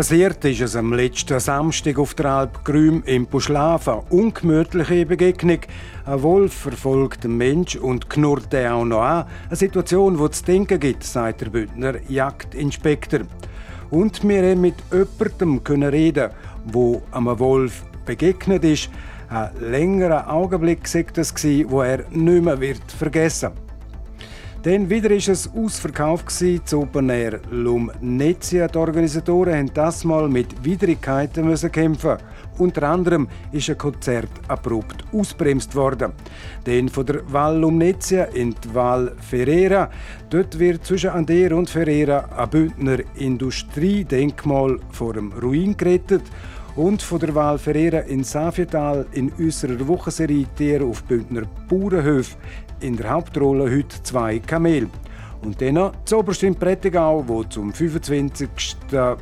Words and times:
Passiert 0.00 0.42
ist 0.46 0.62
es 0.62 0.76
am 0.76 0.94
letzten 0.94 1.38
Samstag 1.38 1.98
auf 1.98 2.14
der 2.14 2.24
Alp 2.24 2.64
Grüm 2.64 3.02
im 3.04 3.26
Buschlafen. 3.26 4.00
Ungemütliche 4.08 5.04
Begegnung. 5.04 5.58
Ein 6.06 6.22
Wolf 6.22 6.54
verfolgt 6.54 7.26
einen 7.26 7.36
Mensch 7.36 7.76
und 7.76 8.08
knurrt 8.08 8.54
er 8.54 8.76
auch 8.76 8.86
noch 8.86 9.02
an. 9.02 9.26
Eine 9.48 9.56
Situation, 9.56 10.16
die 10.16 10.30
zu 10.30 10.44
denken 10.46 10.80
gibt, 10.80 11.04
sagt 11.04 11.42
der 11.42 11.50
Bündner 11.50 11.96
Jagdinspektor. 12.08 13.20
Und 13.90 14.26
wir 14.26 14.42
haben 14.42 14.62
mit 14.62 14.76
jemandem 14.90 15.62
können 15.62 15.90
reden, 15.90 16.30
wo 16.64 17.02
einem 17.12 17.38
Wolf 17.38 17.84
begegnet 18.06 18.64
ist. 18.64 18.88
Ein 19.28 19.50
längerer 19.60 20.32
Augenblick 20.32 20.94
war 20.94 21.04
das, 21.12 21.34
wo 21.68 21.82
er 21.82 22.06
nicht 22.08 22.42
mehr 22.42 22.58
wird 22.58 22.90
vergessen 22.90 23.50
wird. 23.50 23.69
Dann 24.62 24.90
wieder 24.90 25.10
ist 25.10 25.28
es 25.28 25.50
ausverkauft 25.54 26.30
zu 26.30 26.80
Open 26.82 27.08
Air 27.08 27.40
Lumnezia. 27.50 28.68
Die 28.68 28.76
Organisatoren 28.76 29.62
mussten 29.62 29.74
das 29.74 30.04
mal 30.04 30.28
mit 30.28 30.62
Widrigkeiten 30.62 31.54
kämpfen. 31.72 32.18
Unter 32.58 32.82
anderem 32.82 33.26
ist 33.52 33.70
ein 33.70 33.78
Konzert 33.78 34.28
abrupt 34.48 35.02
ausbremst 35.12 35.74
worden. 35.74 36.12
Dann 36.64 36.90
von 36.90 37.06
der 37.06 37.22
Val 37.32 37.58
Lumnezia 37.58 38.24
in 38.24 38.50
die 38.50 38.74
Val 38.74 39.16
Ferreira. 39.18 39.88
Dort 40.28 40.58
wird 40.58 40.84
zwischen 40.84 41.08
Ander 41.08 41.56
und 41.56 41.70
Ferreira 41.70 42.28
ein 42.36 42.50
Bündner 42.50 42.98
Industriedenkmal 43.14 44.78
vor 44.90 45.14
dem 45.14 45.32
Ruin 45.32 45.74
gerettet 45.74 46.24
und 46.76 47.00
von 47.00 47.18
der 47.18 47.34
Val 47.34 47.58
Ferreira 47.58 48.00
in 48.00 48.24
Safietal 48.24 49.06
in 49.12 49.30
unserer 49.38 49.88
Wochenserie 49.88 50.46
Tiere 50.54 50.84
auf 50.84 51.02
Bündner 51.04 51.44
Bauernhöfe 51.66 52.36
in 52.80 52.96
der 52.96 53.10
Hauptrolle 53.10 53.70
heute 53.70 54.02
zwei 54.02 54.38
Kamel. 54.38 54.88
Und 55.42 55.60
dann 55.60 55.74
noch 55.74 55.92
Oberst 56.12 56.42
in 56.42 56.54
Prättigau, 56.54 57.24
wo 57.26 57.44
zum 57.44 57.72
25. 57.72 58.48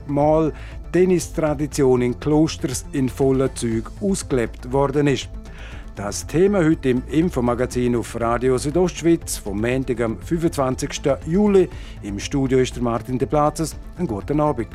Mal 0.06 0.53
Tennistradition 0.92 2.03
in 2.03 2.19
Klosters 2.19 2.87
in 2.92 3.09
vollen 3.09 3.55
Züg 3.55 3.91
ausgelebt 4.00 4.73
worden 4.73 5.06
ist. 5.06 5.28
Das 5.95 6.27
Thema 6.27 6.65
heute 6.65 6.91
im 6.91 7.03
Infomagazin 7.09 7.97
auf 7.97 8.20
Radio 8.20 8.56
Südostschweiz 8.56 9.37
vom 9.37 9.61
Montag 9.61 10.00
am 10.00 10.19
25. 10.19 10.91
Juli. 11.27 11.69
Im 12.03 12.20
Studio 12.20 12.59
ist 12.59 12.77
der 12.77 12.84
Martin 12.84 13.19
de 13.19 13.27
Platzes. 13.27 13.77
Einen 13.97 14.06
guten 14.06 14.41
Abend. 14.41 14.69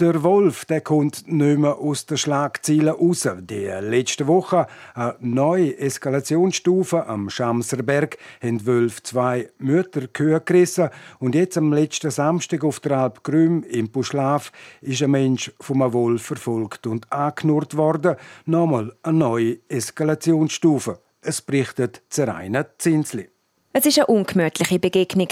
Der 0.00 0.22
Wolf 0.22 0.64
der 0.64 0.80
kommt 0.80 1.28
nicht 1.28 1.58
mehr 1.58 1.76
aus 1.76 2.06
den 2.06 2.16
Schlagzeilen 2.16 2.88
raus. 2.88 3.28
Die 3.42 3.66
letzte 3.66 4.26
Woche 4.26 4.66
eine 4.94 5.16
neue 5.20 5.78
Eskalationsstufe 5.78 7.06
am 7.06 7.28
Schamserberg 7.28 8.16
haben 8.42 8.64
Wölfe 8.64 9.02
zwei 9.02 9.50
Mütterkühe 9.58 10.40
gerissen. 10.40 10.88
Und 11.18 11.34
jetzt 11.34 11.58
am 11.58 11.74
letzten 11.74 12.10
Samstag 12.10 12.64
auf 12.64 12.80
der 12.80 12.98
Alp 12.98 13.22
Grüm 13.22 13.64
im 13.64 13.90
Buschlaf 13.90 14.50
ist 14.80 15.02
ein 15.02 15.10
Mensch 15.10 15.52
vom 15.60 15.80
Wolf 15.92 16.22
verfolgt 16.22 16.86
und 16.86 17.12
angenurrt 17.12 17.76
worden. 17.76 18.16
Nochmal 18.46 18.94
eine 19.02 19.18
neue 19.18 19.58
Eskalationsstufe. 19.68 21.00
Es 21.20 21.42
berichtet 21.42 22.02
Zeraina 22.08 22.66
Zinsli. 22.78 23.28
Es 23.74 23.84
war 23.84 24.08
eine 24.08 24.18
ungemütliche 24.18 24.78
Begegnung 24.78 25.28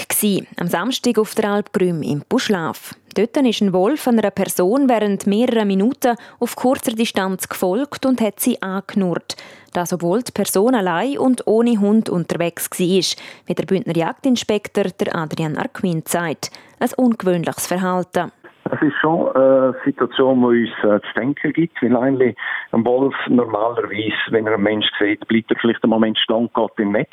am 0.56 0.68
Samstag 0.68 1.18
auf 1.18 1.34
der 1.34 1.50
Alp 1.50 1.72
Grüm 1.72 2.02
im 2.02 2.22
Buschlaf. 2.28 2.94
Dort 3.14 3.36
ist 3.36 3.60
ein 3.60 3.72
Wolf 3.72 4.06
einer 4.06 4.30
Person 4.30 4.88
während 4.88 5.26
mehrerer 5.26 5.64
Minuten 5.64 6.16
auf 6.38 6.54
kurzer 6.54 6.92
Distanz 6.92 7.48
gefolgt 7.48 8.06
und 8.06 8.20
hat 8.20 8.38
sie 8.38 8.62
angenurrt. 8.62 9.36
Das, 9.72 9.92
obwohl 9.92 10.22
die 10.22 10.32
Person 10.32 10.74
allein 10.74 11.18
und 11.18 11.46
ohne 11.46 11.78
Hund 11.80 12.08
unterwegs 12.08 12.70
war, 12.70 13.22
wie 13.46 13.54
der 13.54 13.66
Bündner 13.66 13.96
Jagdinspektor 13.96 14.84
Adrian 15.12 15.56
Arquin 15.56 16.02
sagt. 16.06 16.50
Ein 16.78 16.90
ungewöhnliches 16.96 17.66
Verhalten. 17.66 18.32
Es 18.72 18.80
ist 18.82 18.94
schon 19.00 19.34
eine 19.34 19.74
Situation, 19.84 20.40
die 20.40 20.62
uns 20.62 20.70
äh, 20.84 21.00
zu 21.00 21.20
denken 21.20 21.52
gibt, 21.52 21.82
weil 21.82 21.96
eigentlich 21.96 22.36
ein 22.70 22.84
Wolf 22.84 23.14
normalerweise, 23.28 24.14
wenn 24.30 24.46
er 24.46 24.54
einen 24.54 24.62
Menschen 24.62 24.90
sieht, 25.00 25.26
bleibt 25.26 25.50
er 25.50 25.56
vielleicht 25.60 25.82
einen 25.82 25.90
Moment 25.90 26.18
stehen 26.18 26.36
und 26.36 26.54
geht 26.54 26.78
ihm 26.78 26.94
weg. 26.94 27.10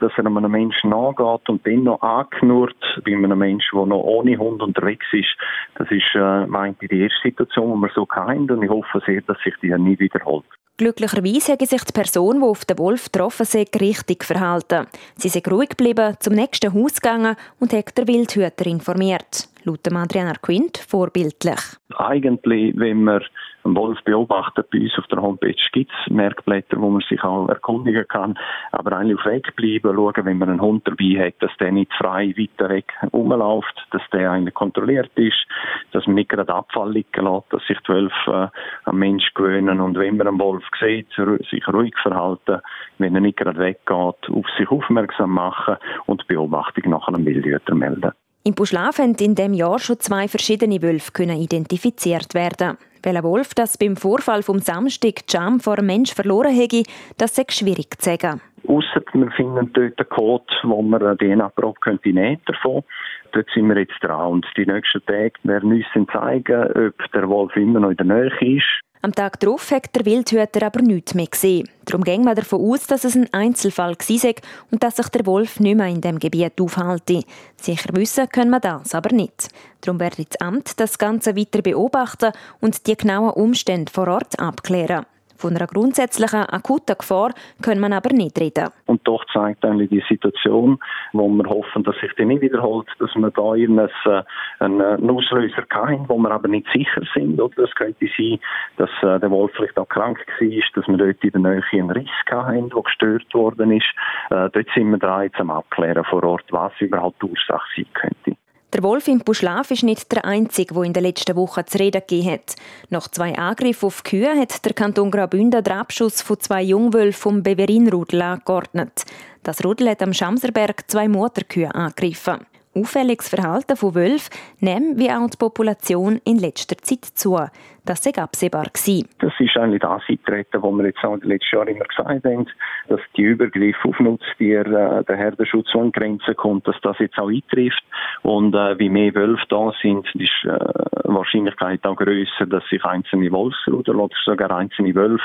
Dass 0.00 0.12
er 0.16 0.26
einem 0.26 0.50
Menschen 0.50 0.90
nachgeht 0.90 1.48
und 1.48 1.66
dann 1.66 1.84
noch 1.84 2.02
angeknurrt 2.02 3.00
bei 3.04 3.12
einem 3.12 3.38
Menschen, 3.38 3.78
der 3.78 3.86
noch 3.86 4.02
ohne 4.02 4.36
Hund 4.36 4.62
unterwegs 4.62 5.06
ist, 5.12 5.34
das 5.76 5.90
ist, 5.90 6.14
äh, 6.14 6.46
meinte 6.46 6.86
die 6.86 7.00
erste 7.00 7.20
Situation, 7.22 7.80
die 7.80 7.86
wir 7.86 7.92
so 7.94 8.04
kennen 8.04 8.50
und 8.50 8.62
ich 8.62 8.70
hoffe 8.70 9.00
sehr, 9.06 9.22
dass 9.22 9.38
sich 9.42 9.54
die 9.62 9.72
nie 9.78 9.98
wiederholt. 9.98 10.44
Glücklicherweise 10.76 11.54
hat 11.54 11.66
sich 11.66 11.84
die 11.84 11.92
Person, 11.92 12.40
die 12.40 12.46
auf 12.46 12.64
den 12.64 12.78
Wolf 12.78 13.06
getroffen 13.06 13.42
ist, 13.42 13.80
richtig 13.80 14.24
verhalten. 14.24 14.86
Sie 15.16 15.26
ist 15.26 15.50
ruhig 15.50 15.70
geblieben, 15.70 16.14
zum 16.20 16.34
nächsten 16.34 16.72
Haus 16.72 17.00
gegangen 17.00 17.34
und 17.58 17.72
hat 17.72 17.98
der 17.98 18.06
Wildhüter 18.06 18.66
informiert. 18.66 19.48
Laut 19.68 19.86
Adriana 19.92 20.32
Quint 20.40 20.78
vorbildlich. 20.78 21.60
Eigentlich, 21.94 22.72
wenn 22.78 23.04
man 23.04 23.22
einen 23.64 23.76
Wolf 23.76 23.98
beobachtet, 24.04 24.70
bei 24.70 24.80
uns 24.80 24.96
auf 24.96 25.06
der 25.08 25.20
Homepage 25.20 25.54
gibt 25.72 25.92
es 25.92 26.10
Merkblätter, 26.10 26.80
wo 26.80 26.88
man 26.88 27.02
sich 27.06 27.22
auch 27.22 27.50
erkundigen 27.50 28.08
kann. 28.08 28.38
Aber 28.72 28.96
eigentlich 28.96 29.18
auf 29.18 29.26
Weg 29.26 29.54
bleiben, 29.56 29.94
schauen, 29.94 30.24
wenn 30.24 30.38
man 30.38 30.48
einen 30.48 30.62
Hund 30.62 30.88
dabei 30.88 31.26
hat, 31.26 31.34
dass 31.40 31.50
der 31.60 31.72
nicht 31.72 31.92
frei 31.92 32.34
weiter 32.38 32.70
weg 32.70 32.90
rumläuft, 33.12 33.86
dass 33.90 34.00
der 34.10 34.30
eigentlich 34.30 34.54
kontrolliert 34.54 35.10
ist, 35.16 35.46
dass 35.92 36.06
man 36.06 36.14
nicht 36.14 36.30
gerade 36.30 36.54
Abfall 36.54 36.92
liegen 36.92 37.26
lässt, 37.26 37.52
dass 37.52 37.66
sich 37.66 37.78
die 37.86 37.92
Wölfe 37.92 38.50
äh, 38.54 38.88
am 38.88 38.98
Mensch 38.98 39.34
gewöhnen 39.34 39.80
und 39.80 39.98
wenn 39.98 40.16
man 40.16 40.28
einen 40.28 40.40
Wolf 40.40 40.64
sieht, 40.80 41.08
sich 41.50 41.68
ruhig 41.68 41.94
verhalten, 42.02 42.62
wenn 42.96 43.14
er 43.14 43.20
nicht 43.20 43.36
gerade 43.36 43.58
weggeht, 43.58 44.30
auf 44.30 44.46
sich 44.56 44.70
aufmerksam 44.70 45.32
machen 45.32 45.76
und 46.06 46.22
die 46.22 46.34
Beobachtung 46.34 46.90
nach 46.90 47.06
einem 47.08 47.26
Wildhüter 47.26 47.74
melden. 47.74 48.12
Im 48.48 48.54
Buschlaf 48.54 48.98
haben 48.98 49.14
in 49.20 49.34
diesem 49.34 49.52
Jahr 49.52 49.78
schon 49.78 50.00
zwei 50.00 50.26
verschiedene 50.26 50.80
Wölfe 50.80 51.12
können 51.12 51.36
identifiziert 51.38 52.32
werden. 52.32 52.78
Welcher 53.02 53.22
Wolf 53.22 53.52
das 53.52 53.76
beim 53.76 53.94
Vorfall 53.94 54.42
vom 54.42 54.60
Samstag 54.60 55.24
Jam 55.28 55.60
vor 55.60 55.76
einem 55.76 55.88
Mensch 55.88 56.14
verloren 56.14 56.54
hätte, 56.54 56.82
das 57.18 57.36
ist 57.36 57.52
schwierig 57.52 58.00
zu 58.00 58.08
sagen. 58.08 58.40
Ausser 58.66 59.02
wir 59.12 59.30
finden 59.32 59.70
dort 59.74 59.98
einen 59.98 60.08
Code, 60.08 60.46
wo 60.62 60.80
man 60.80 61.02
eine 61.02 61.18
DNA-Probe 61.18 61.98
nehmen 62.04 62.40
davon. 62.46 62.84
Dort 63.32 63.48
sind 63.54 63.68
wir 63.68 63.80
jetzt 63.80 64.00
dran 64.00 64.32
und 64.32 64.46
die 64.56 64.64
nächsten 64.64 65.04
Tage 65.04 65.34
werden 65.42 65.70
uns 65.70 66.10
zeigen, 66.10 66.62
ob 66.68 67.12
der 67.12 67.28
Wolf 67.28 67.54
immer 67.54 67.80
noch 67.80 67.90
in 67.90 67.98
der 67.98 68.06
Nähe 68.06 68.56
ist 68.56 68.64
am 69.02 69.12
Tag 69.12 69.38
darauf 69.40 69.70
hat 69.70 69.94
der 69.94 70.04
Wildhüter 70.04 70.66
aber 70.66 70.82
nichts 70.82 71.14
mehr 71.14 71.26
gesehen. 71.26 71.68
Darum 71.84 72.04
ging 72.04 72.24
man 72.24 72.34
davon 72.34 72.60
aus, 72.60 72.86
dass 72.86 73.04
es 73.04 73.14
ein 73.14 73.32
Einzelfall 73.32 73.94
war 73.94 74.34
und 74.70 74.82
dass 74.82 74.96
sich 74.96 75.08
der 75.08 75.26
Wolf 75.26 75.60
nicht 75.60 75.76
mehr 75.76 75.86
in 75.86 76.00
dem 76.00 76.18
Gebiet 76.18 76.60
aufhalte. 76.60 77.22
Sicher 77.56 77.90
wissen 77.94 78.28
können 78.28 78.50
wir 78.50 78.60
das 78.60 78.94
aber 78.94 79.14
nicht. 79.14 79.48
Darum 79.80 80.00
werde 80.00 80.24
das 80.24 80.40
Amt 80.40 80.80
das 80.80 80.98
Ganze 80.98 81.36
weiter 81.36 81.62
beobachten 81.62 82.32
und 82.60 82.86
die 82.86 82.96
genauen 82.96 83.30
Umstände 83.30 83.92
vor 83.92 84.08
Ort 84.08 84.38
abklären. 84.38 85.06
Von 85.38 85.54
einer 85.54 85.68
grundsätzlichen 85.68 86.40
akuten 86.40 86.98
Gefahr 86.98 87.30
können 87.62 87.80
man 87.80 87.92
aber 87.92 88.12
nicht 88.12 88.40
reden. 88.40 88.70
Und 88.86 89.06
doch 89.06 89.24
zeigt 89.32 89.64
eigentlich 89.64 89.88
die 89.88 90.02
Situation, 90.08 90.80
wo 91.12 91.28
wir 91.28 91.48
hoffen, 91.48 91.84
dass 91.84 91.94
sich 92.00 92.12
die 92.18 92.24
nicht 92.24 92.42
wiederholt, 92.42 92.88
dass 92.98 93.14
wir 93.14 93.30
da 93.30 93.52
einen, 93.52 93.78
äh, 93.78 94.22
einen 94.58 95.10
Auslöser 95.10 95.64
haben, 95.70 96.08
wo 96.08 96.18
wir 96.18 96.32
aber 96.32 96.48
nicht 96.48 96.66
sicher 96.72 97.02
sind. 97.14 97.40
Oder 97.40 97.62
es 97.62 97.74
könnte 97.76 98.08
sein, 98.18 98.40
dass 98.78 98.90
äh, 99.02 99.20
der 99.20 99.30
Wolf 99.30 99.52
vielleicht 99.54 99.78
auch 99.78 99.88
krank 99.88 100.18
war, 100.40 100.48
dass 100.74 100.88
wir 100.88 100.96
dort 100.96 101.22
in 101.22 101.30
der 101.30 101.40
Nähe 101.40 101.62
einen 101.72 101.90
Riss 101.90 102.10
haben, 102.30 102.70
der 102.70 102.82
gestört 102.82 103.32
worden 103.32 103.70
ist. 103.70 103.86
Äh, 104.30 104.50
dort 104.50 104.66
sind 104.74 104.90
wir 104.90 104.98
dran, 104.98 105.22
jetzt 105.22 105.38
am 105.38 105.50
Abklären 105.50 106.04
vor 106.04 106.24
Ort, 106.24 106.46
was 106.50 106.72
überhaupt 106.80 107.22
die 107.22 107.26
Ursache 107.26 107.68
sein 107.76 107.86
könnte. 107.92 108.36
Der 108.74 108.82
Wolf 108.82 109.08
im 109.08 109.20
Buschlaf 109.20 109.70
ist 109.70 109.82
nicht 109.82 110.12
der 110.12 110.26
einzige, 110.26 110.74
der 110.74 110.82
in 110.82 110.92
den 110.92 111.02
letzten 111.02 111.36
Wochen 111.36 111.66
zu 111.66 111.78
reden 111.78 112.02
gegeben 112.06 112.32
hat. 112.32 112.54
Nach 112.90 113.08
zwei 113.08 113.34
Angriffen 113.34 113.86
auf 113.86 114.04
Kühe 114.04 114.38
hat 114.38 114.62
der 114.62 114.74
Kanton 114.74 115.10
Graubünden 115.10 115.64
den 115.64 115.72
Abschuss 115.72 116.20
von 116.20 116.38
zwei 116.38 116.62
Jungwölfen 116.62 117.18
vom 117.18 117.42
Beverin-Rudel 117.42 118.20
angeordnet. 118.20 119.06
Das 119.42 119.64
Rudel 119.64 119.88
hat 119.88 120.02
am 120.02 120.12
Schamserberg 120.12 120.84
zwei 120.90 121.08
Mutterkühe 121.08 121.74
angegriffen. 121.74 122.44
Auffälliges 122.78 123.28
Verhalten 123.28 123.76
von 123.76 123.94
Wölfen 123.94 124.30
nimmt 124.60 124.98
wie 124.98 125.10
auch 125.10 125.28
die 125.28 125.36
Population 125.36 126.20
in 126.24 126.38
letzter 126.38 126.76
Zeit 126.78 127.04
zu. 127.04 127.36
Das 127.84 128.04
sei 128.04 128.14
absehbar 128.14 128.66
gewesen. 128.66 129.08
Das 129.18 129.32
ist 129.38 129.56
eigentlich 129.56 129.80
das 129.80 130.02
eintreten, 130.06 130.62
was 130.62 130.72
wir 130.72 130.86
jetzt 130.86 131.02
auch 131.02 131.14
in 131.14 131.20
den 131.20 131.30
letzten 131.30 131.56
Jahren 131.56 131.68
immer 131.68 131.84
gesagt 131.86 132.24
haben, 132.24 132.46
dass 132.88 133.00
die 133.16 133.22
Übergriffe 133.22 133.88
auf 133.88 133.98
Nutztiere, 133.98 135.00
äh, 135.00 135.04
der 135.04 135.16
Herdenschutz 135.16 135.68
an 135.74 135.90
Grenzen 135.90 136.36
kommt, 136.36 136.68
dass 136.68 136.76
das 136.82 136.98
jetzt 136.98 137.18
auch 137.18 137.30
eintrifft. 137.30 137.82
Und 138.22 138.54
äh, 138.54 138.78
wie 138.78 138.90
mehr 138.90 139.14
Wölfe 139.14 139.44
da 139.48 139.72
sind, 139.82 140.06
ist 140.14 140.44
äh, 140.44 140.58
Wahrscheinlichkeit 141.04 141.84
auch 141.84 141.96
größer, 141.96 142.46
dass 142.46 142.62
sich 142.68 142.84
einzelne 142.84 143.32
Wolfsruder 143.32 143.94
oder 143.94 144.14
sogar 144.24 144.50
einzelne 144.50 144.94
Wölfe 144.94 145.24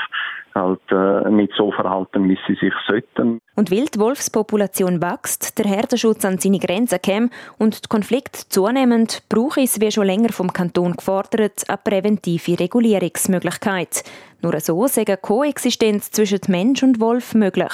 halt 0.54 0.80
äh, 0.90 1.30
nicht 1.30 1.52
so 1.56 1.72
verhalten, 1.72 2.28
wie 2.28 2.38
sie 2.46 2.54
sich 2.54 2.72
sollten. 2.86 3.38
Und 3.56 3.70
weil 3.70 3.86
die 3.86 3.98
Wolfspopulation 3.98 5.02
wächst, 5.02 5.58
der 5.58 5.66
Herdenschutz 5.66 6.24
an 6.24 6.38
seine 6.38 6.58
Grenzen 6.58 7.00
käme 7.02 7.30
und 7.58 7.84
die 7.84 7.88
Konflikte 7.88 8.48
zunehmend, 8.48 9.22
brauche 9.28 9.60
es, 9.60 9.80
wie 9.80 9.90
schon 9.90 10.06
länger 10.06 10.30
vom 10.30 10.52
Kanton 10.52 10.92
gefordert, 10.92 11.64
eine 11.68 11.78
präventive 11.78 12.58
Regulierungsmöglichkeit. 12.58 14.04
Nur 14.42 14.58
so 14.60 14.86
sei 14.86 15.04
eine 15.06 15.16
Koexistenz 15.16 16.10
zwischen 16.10 16.40
Mensch 16.48 16.82
und 16.82 17.00
Wolf 17.00 17.34
möglich. 17.34 17.72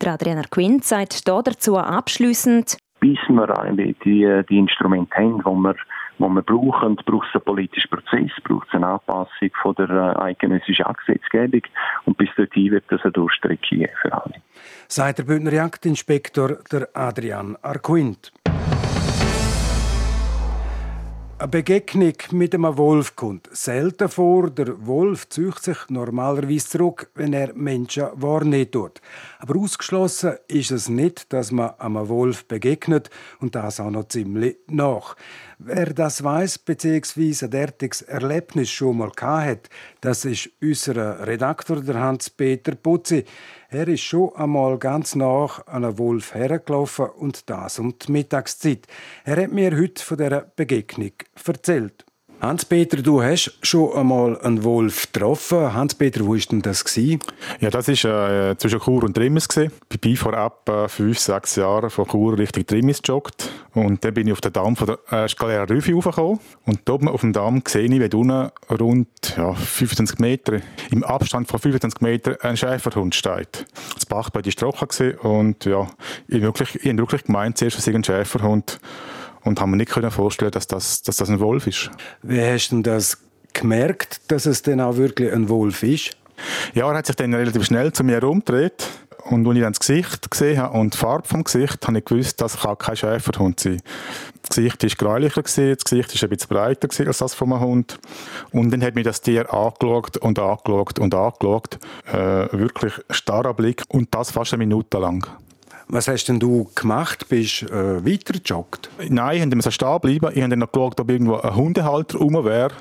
Der 0.00 0.12
Adriana 0.12 0.42
Quint 0.50 0.84
sagt 0.84 1.26
dazu 1.26 1.76
abschließend, 1.76 2.78
bis 3.00 3.18
wir 3.28 3.94
die, 4.04 4.42
die 4.48 4.58
Instrumente 4.58 5.16
haben, 5.16 5.38
die 5.38 5.44
wir, 5.44 5.74
die 6.18 6.24
wir 6.24 6.42
brauchen, 6.42 6.96
braucht 6.96 7.28
es 7.28 7.34
einen 7.34 7.44
politischen 7.44 7.90
Prozess, 7.90 8.30
braucht 8.44 8.68
es 8.68 8.74
eine 8.74 8.86
Anpassung 8.86 9.50
von 9.62 9.74
der 9.76 9.88
äh, 9.88 10.22
eidgenössischen 10.22 10.84
Gesetzgebung 11.06 11.62
und 12.06 12.16
bis 12.18 12.28
dorthin 12.36 12.72
wird 12.72 12.90
es 12.90 13.02
eine 13.02 13.12
Durchstrecke 13.12 13.88
für 14.02 14.12
alle. 14.12 14.34
Sagt 14.88 15.18
der 15.18 15.24
Bündner 15.24 15.52
Jagdinspektor 15.52 16.58
der 16.70 16.88
Adrian 16.94 17.56
Arquint. 17.62 18.32
Eine 21.40 21.46
Begegnung 21.46 22.14
mit 22.32 22.52
einem 22.52 22.76
Wolf 22.76 23.14
kommt 23.14 23.48
selten 23.52 24.08
vor. 24.08 24.50
Der 24.50 24.84
Wolf 24.88 25.28
zieht 25.28 25.60
sich 25.60 25.76
normalerweise 25.88 26.70
zurück, 26.70 27.12
wenn 27.14 27.32
er 27.32 27.54
Menschen 27.54 28.08
wahrnehmen 28.14 28.72
tut. 28.72 29.00
Aber 29.38 29.56
ausgeschlossen 29.60 30.34
ist 30.48 30.72
es 30.72 30.88
nicht, 30.88 31.32
dass 31.32 31.52
man 31.52 31.78
einem 31.78 32.08
Wolf 32.08 32.44
begegnet 32.46 33.08
und 33.38 33.54
das 33.54 33.78
auch 33.78 33.90
noch 33.90 34.08
ziemlich 34.08 34.56
nach. 34.66 35.14
Wer 35.60 35.94
das 35.94 36.24
weiß 36.24 36.58
bzw. 36.58 37.44
ein 37.44 37.50
derartiges 37.52 38.02
Erlebnis 38.02 38.70
schon 38.70 38.98
mal 38.98 39.12
hat, 39.20 39.70
das 40.00 40.24
ist 40.24 40.50
unser 40.60 41.24
Redaktor, 41.24 41.82
der 41.82 42.00
Hans-Peter 42.00 42.74
Putzi. 42.74 43.24
Er 43.70 43.86
ist 43.86 44.00
schon 44.00 44.34
einmal 44.34 44.78
ganz 44.78 45.14
nach 45.14 45.66
an 45.66 45.84
einen 45.84 45.98
Wolf 45.98 46.34
hergelaufen 46.34 47.04
und 47.04 47.50
das 47.50 47.78
um 47.78 47.98
die 47.98 48.10
Mittagszeit. 48.10 48.86
Er 49.26 49.42
hat 49.42 49.52
mir 49.52 49.76
heute 49.76 50.02
von 50.02 50.16
dieser 50.16 50.40
Begegnung 50.56 51.12
erzählt. 51.46 52.06
Hans-Peter, 52.40 53.02
du 53.02 53.22
hast 53.22 53.58
schon 53.60 53.92
einmal 53.92 54.40
einen 54.40 54.64
Wolf 54.64 55.12
getroffen. 55.12 55.74
Hans-Peter, 55.74 56.24
wo 56.24 56.30
war 56.30 56.38
denn 56.38 56.62
das? 56.62 56.82
Gewesen? 56.82 57.20
Ja, 57.60 57.68
das 57.68 57.88
war 57.88 58.52
äh, 58.52 58.56
zwischen 58.56 58.80
Chur 58.80 59.04
und 59.04 59.14
Trimmis. 59.14 59.48
Ich 59.54 60.00
bin 60.00 60.16
vor 60.16 60.32
etwa 60.32 60.84
äh, 60.84 60.88
fünf, 60.88 61.18
sechs 61.18 61.56
Jahren 61.56 61.90
von 61.90 62.08
Chur 62.08 62.38
Richtung 62.38 62.64
Trimmis 62.64 63.02
gejoggt. 63.02 63.50
Und 63.74 64.04
dann 64.04 64.14
bin 64.14 64.26
ich 64.26 64.32
auf 64.32 64.40
den 64.40 64.52
Damm 64.52 64.76
von 64.76 64.86
der 64.86 65.24
äh, 65.24 65.28
Scalera 65.28 65.64
Rüfi 65.64 65.92
raufgekommen. 65.92 66.40
Und 66.64 66.88
oben 66.88 67.08
auf 67.08 67.20
dem 67.20 67.32
Damm 67.32 67.62
sehe 67.66 67.84
ich, 67.84 67.90
wie 67.90 68.16
unten 68.16 68.50
rund 68.70 69.08
ja, 69.36 69.54
25 69.54 70.18
Meter, 70.18 70.60
im 70.90 71.04
Abstand 71.04 71.48
von 71.48 71.60
25 71.60 72.00
Metern, 72.00 72.36
ein 72.40 72.56
Schäferhund 72.56 73.14
steht. 73.14 73.66
Das 73.94 74.06
Bachbett 74.06 74.46
war 74.46 74.72
trocken 74.72 75.18
und 75.18 75.64
ja, 75.64 75.86
ich 76.26 76.36
habe 76.36 76.46
wirklich, 76.46 76.76
ich 76.76 76.88
habe 76.88 76.98
wirklich 76.98 77.24
gemeint, 77.24 77.58
zuerst, 77.58 77.80
sei 77.80 77.94
ein 77.94 78.04
Schäferhund 78.04 78.80
und 79.42 79.60
haben 79.60 79.70
mir 79.70 79.76
nicht 79.76 79.90
können 79.90 80.10
vorstellen, 80.10 80.50
dass 80.50 80.66
das, 80.66 81.02
dass 81.02 81.16
das 81.16 81.28
ein 81.28 81.40
Wolf 81.40 81.66
ist. 81.66 81.90
Wie 82.22 82.40
hast 82.40 82.70
du 82.70 82.82
das 82.82 83.18
gemerkt, 83.52 84.20
dass 84.28 84.46
es 84.46 84.62
denn 84.62 84.80
auch 84.80 84.96
wirklich 84.96 85.32
ein 85.32 85.48
Wolf 85.48 85.82
ist? 85.82 86.16
Ja, 86.74 86.90
er 86.90 86.98
hat 86.98 87.06
sich 87.06 87.16
dann 87.16 87.34
relativ 87.34 87.64
schnell 87.64 87.92
zu 87.92 88.04
mir 88.04 88.14
herumgedreht. 88.14 88.86
Und 89.30 89.46
als 89.46 89.56
ich 89.56 89.62
dann 89.62 89.72
das 89.72 89.80
Gesicht 89.80 90.30
gesehen 90.30 90.58
habe 90.58 90.78
und 90.78 90.94
die 90.94 90.98
Farbe 90.98 91.26
vom 91.26 91.44
Gesicht, 91.44 91.86
habe 91.86 91.98
ich 91.98 92.04
gewusst, 92.04 92.40
das 92.40 92.60
kann 92.60 92.78
kein 92.78 92.96
Schäferhund 92.96 93.60
sein. 93.60 93.80
Das 94.42 94.56
Gesicht 94.56 94.82
war 94.82 95.08
gräulicher, 95.08 95.42
das 95.42 95.54
Gesicht 95.54 95.92
war 95.92 96.22
ein 96.22 96.28
bisschen 96.30 96.48
breiter 96.48 96.88
als 97.06 97.18
das 97.18 97.34
von 97.34 97.52
einem 97.52 97.60
Hund. 97.60 97.98
Und 98.52 98.70
dann 98.70 98.82
hat 98.82 98.94
mir 98.94 99.04
das 99.04 99.20
Tier 99.20 99.52
angeschaut 99.52 100.16
und 100.16 100.38
angeschaut 100.38 100.98
und 100.98 101.14
angeschaut. 101.14 101.78
Äh, 102.06 102.52
wirklich 102.52 102.94
starrer 103.10 103.54
Blick 103.54 103.82
und 103.88 104.14
das 104.14 104.30
fast 104.30 104.54
eine 104.54 104.64
Minute 104.64 104.98
lang. 104.98 105.26
Was 105.88 106.06
hast 106.06 106.26
denn 106.26 106.38
du 106.38 106.70
gemacht? 106.74 107.28
Bist 107.28 107.62
du 107.62 107.66
äh, 107.66 108.04
weitergejoggt? 108.04 108.90
Nein, 109.08 109.48
ich 109.48 109.54
musste 109.54 109.72
stehen 109.72 110.00
bleiben. 110.00 110.30
Ich 110.34 110.42
habe 110.42 110.50
dann 110.50 110.58
noch 110.58 110.72
geschaut, 110.72 111.00
ob 111.00 111.10
irgendwo 111.10 111.36
ein 111.36 111.54
Hundehalter 111.54 112.18
rum 112.18 112.44
wäre. 112.44 112.72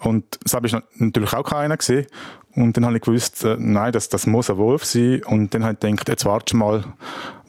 Und 0.00 0.38
das 0.42 0.54
habe 0.54 0.66
ich 0.66 0.76
natürlich 0.96 1.32
auch 1.32 1.42
keiner 1.42 1.76
gesehen. 1.76 2.06
Und 2.56 2.76
dann 2.76 2.86
habe 2.86 2.96
ich 2.96 3.02
gewusst, 3.02 3.44
äh, 3.44 3.56
nein, 3.58 3.92
das, 3.92 4.08
das 4.08 4.26
muss 4.26 4.50
ein 4.50 4.56
Wolf 4.56 4.84
sein. 4.84 5.22
Und 5.24 5.54
dann 5.54 5.64
habe 5.64 5.74
ich 5.74 5.80
gedacht, 5.80 6.08
jetzt 6.08 6.24
warte 6.24 6.56
mal, 6.56 6.84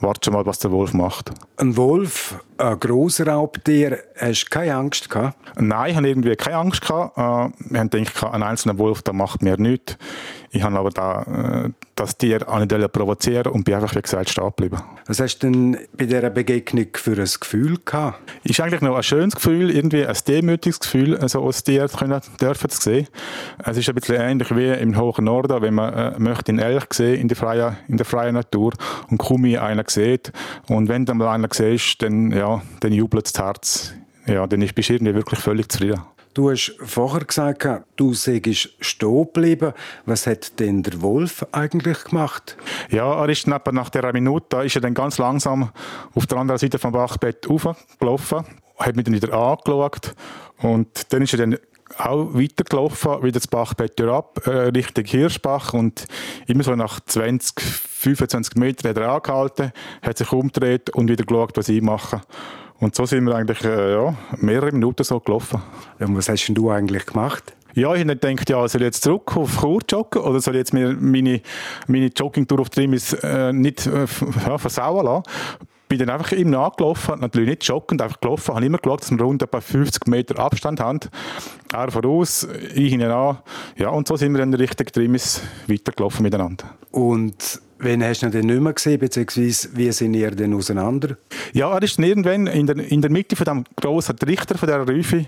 warte 0.05 0.31
mal, 0.31 0.45
was 0.45 0.59
der 0.59 0.71
Wolf 0.71 0.93
macht. 0.93 1.31
Ein 1.57 1.75
Wolf, 1.75 2.35
ein 2.57 2.79
grosser 2.79 3.27
Raubtier, 3.27 3.99
hast 4.17 4.45
du 4.45 4.49
keine 4.49 4.75
Angst 4.75 5.09
gehabt? 5.09 5.37
Nein, 5.59 5.91
ich 5.91 5.97
habe 5.97 6.07
irgendwie 6.07 6.35
keine 6.35 6.57
Angst 6.57 6.81
gehabt. 6.81 7.17
Äh, 7.17 7.21
wir 7.71 7.79
haben 7.79 7.89
gedacht, 7.89 8.23
ein 8.23 8.43
einzelner 8.43 8.77
Wolf, 8.77 9.01
der 9.01 9.13
macht 9.13 9.41
mir 9.41 9.57
nichts. 9.57 9.97
Ich 10.55 10.63
habe 10.63 10.79
aber 10.79 10.89
da, 10.89 11.65
äh, 11.65 11.69
das 11.95 12.17
Tier 12.17 12.47
auch 12.47 12.59
nicht 12.59 12.91
provozieren 12.93 13.51
und 13.51 13.65
bin 13.65 13.73
einfach, 13.73 13.93
wie 13.95 14.01
gesagt, 14.01 14.29
stehen 14.29 14.45
geblieben. 14.45 14.81
Was 15.05 15.19
hast 15.19 15.39
du 15.39 15.51
denn 15.51 15.77
bei 15.97 16.05
dieser 16.05 16.29
Begegnung 16.29 16.87
für 16.93 17.11
ein 17.11 17.29
Gefühl 17.39 17.77
gehabt? 17.83 18.19
Ist 18.43 18.59
eigentlich 18.61 18.81
noch 18.81 18.95
ein 18.95 19.03
schönes 19.03 19.35
Gefühl, 19.35 19.69
irgendwie 19.69 20.05
ein 20.05 20.17
demütiges 20.27 20.79
Gefühl, 20.79 21.27
so 21.27 21.45
als 21.45 21.63
Tier 21.63 21.87
können, 21.89 22.21
dürfen 22.39 22.69
zu 22.69 22.81
sehen. 22.81 23.07
Es 23.63 23.75
ist 23.77 23.89
ein 23.89 23.95
bisschen 23.95 24.15
ähnlich 24.15 24.55
wie 24.55 24.69
im 24.69 24.97
hohen 24.97 25.25
Norden, 25.25 25.61
wenn 25.61 25.73
man 25.73 25.93
äh, 25.93 26.19
möchte 26.19 26.53
einen 26.53 26.59
Elch 26.59 26.85
sehen 26.93 27.19
in 27.19 27.27
der 27.27 27.35
freien, 27.35 27.75
in 27.89 27.97
der 27.97 28.05
freien 28.05 28.35
Natur 28.35 28.71
und 29.09 29.17
kaum 29.17 29.43
einer 29.43 29.85
sieht. 29.95 30.31
Und 30.67 30.87
wenn 30.87 31.05
du 31.05 31.13
mal 31.13 31.33
einen 31.33 31.49
siehst, 31.51 32.01
dann, 32.01 32.31
ja, 32.31 32.61
dann 32.79 32.93
jubelt 32.93 33.25
das 33.25 33.41
Herz. 33.41 33.93
Ja, 34.27 34.47
dann 34.47 34.59
bist 34.59 34.89
du 34.89 34.93
irgendwie 34.93 35.15
wirklich 35.15 35.39
völlig 35.39 35.71
zufrieden. 35.71 36.01
Du 36.35 36.51
hast 36.51 36.75
vorher 36.79 37.23
gesagt, 37.23 37.65
du 37.95 38.13
seist 38.13 38.69
stehen 38.81 39.27
geblieben. 39.33 39.71
Was 40.05 40.27
hat 40.27 40.59
denn 40.59 40.83
der 40.83 41.01
Wolf 41.01 41.45
eigentlich 41.53 42.03
gemacht? 42.03 42.57
Ja, 42.89 43.21
er 43.21 43.29
ist 43.29 43.47
nach 43.47 43.89
der 43.89 44.11
Minute 44.11 44.57
ist 44.57 44.75
er 44.75 44.81
dann 44.81 44.93
ganz 44.93 45.17
langsam 45.17 45.69
auf 46.13 46.27
der 46.27 46.37
anderen 46.37 46.59
Seite 46.59 46.77
vom 46.77 46.91
Bachbett 46.91 47.47
hochgelaufen, 47.47 48.43
hat 48.77 48.95
mich 48.97 49.05
dann 49.05 49.13
wieder 49.13 49.31
angeschaut 49.31 50.13
und 50.57 51.13
dann 51.13 51.21
ist 51.21 51.33
er 51.33 51.39
dann 51.39 51.57
auch 51.97 52.33
weitergelaufen, 52.33 53.23
wieder 53.23 53.39
das 53.39 53.47
Bachbett 53.47 53.99
ab, 54.01 54.41
äh, 54.45 54.69
Richtung 54.69 55.05
Hirschbach 55.05 55.73
und 55.73 56.05
immer 56.47 56.63
so 56.63 56.75
nach 56.75 56.99
20, 56.99 57.59
25 57.61 58.55
Metern 58.55 58.89
hat 58.89 58.97
er 58.97 59.09
angehalten, 59.09 59.71
hat 60.01 60.17
sich 60.17 60.31
umgedreht 60.31 60.89
und 60.91 61.09
wieder 61.09 61.25
geschaut, 61.25 61.57
was 61.57 61.69
ich 61.69 61.81
mache. 61.81 62.21
Und 62.79 62.95
so 62.95 63.05
sind 63.05 63.23
wir 63.25 63.35
eigentlich 63.35 63.63
äh, 63.63 63.93
ja, 63.93 64.15
mehrere 64.37 64.71
Minuten 64.71 65.03
so 65.03 65.19
gelaufen. 65.19 65.61
Und 65.99 66.17
was 66.17 66.27
hast 66.27 66.45
denn 66.47 66.55
du 66.55 66.69
eigentlich 66.69 67.05
gemacht? 67.05 67.53
Ja, 67.73 67.93
ich 67.93 68.01
habe 68.01 68.15
gedacht, 68.15 68.49
ja, 68.49 68.67
soll 68.67 68.81
ich 68.81 68.85
jetzt 68.85 69.03
zurück 69.03 69.35
auf 69.35 69.59
Chur 69.59 69.81
joggen 69.89 70.21
oder 70.21 70.39
soll 70.39 70.55
ich 70.55 70.59
jetzt 70.59 70.73
mir 70.73 70.93
meine, 70.93 71.41
meine 71.87 72.07
Joggingtour 72.07 72.61
auf 72.61 72.69
Trimis 72.69 73.13
äh, 73.13 73.51
nicht 73.51 73.85
äh, 73.85 74.05
ja, 74.45 74.57
versauen 74.57 75.05
lassen? 75.05 75.23
Bin 75.87 75.99
dann 75.99 76.09
einfach 76.09 76.31
ihm 76.31 76.49
nachgelaufen, 76.49 77.19
natürlich 77.19 77.49
nicht 77.49 77.63
joggend, 77.65 78.01
einfach 78.01 78.19
gelaufen, 78.19 78.55
habe 78.55 78.65
immer 78.65 78.77
geschaut, 78.77 79.01
dass 79.01 79.11
wir 79.11 79.21
rund 79.21 79.41
etwa 79.41 79.61
50 79.61 80.07
Meter 80.07 80.39
Abstand 80.39 80.79
haben. 80.79 80.99
Er 81.71 81.91
voraus, 81.91 82.47
ich 82.73 82.89
hinten 82.91 83.11
an. 83.11 83.39
Ja, 83.77 83.89
und 83.89 84.07
so 84.07 84.15
sind 84.15 84.33
wir 84.33 84.39
dann 84.39 84.53
Richtung 84.53 84.87
Trimis 84.87 85.41
weitergelaufen 85.67 86.23
miteinander. 86.23 86.65
Und 86.91 87.61
Wen 87.77 88.01
hast 88.03 88.23
du 88.23 88.29
denn 88.29 88.45
nicht 88.45 88.61
mehr 88.61 88.71
gesehen, 88.71 88.99
beziehungsweise 88.99 89.69
wie 89.75 89.91
sind 89.91 90.13
ihr 90.13 90.31
denn 90.31 90.53
auseinander? 90.53 91.17
Ja, 91.51 91.73
er 91.73 91.83
ist 91.83 91.99
irgendwann 91.99 92.47
in 92.47 92.67
der, 92.67 92.77
in 92.77 93.01
der 93.01 93.11
Mitte 93.11 93.35
von 93.35 93.43
dem 93.43 93.63
grossen 93.75 94.15
Trichter, 94.15 94.57
von 94.57 94.67
dieser 94.67 94.87
Räufe, 94.87 95.25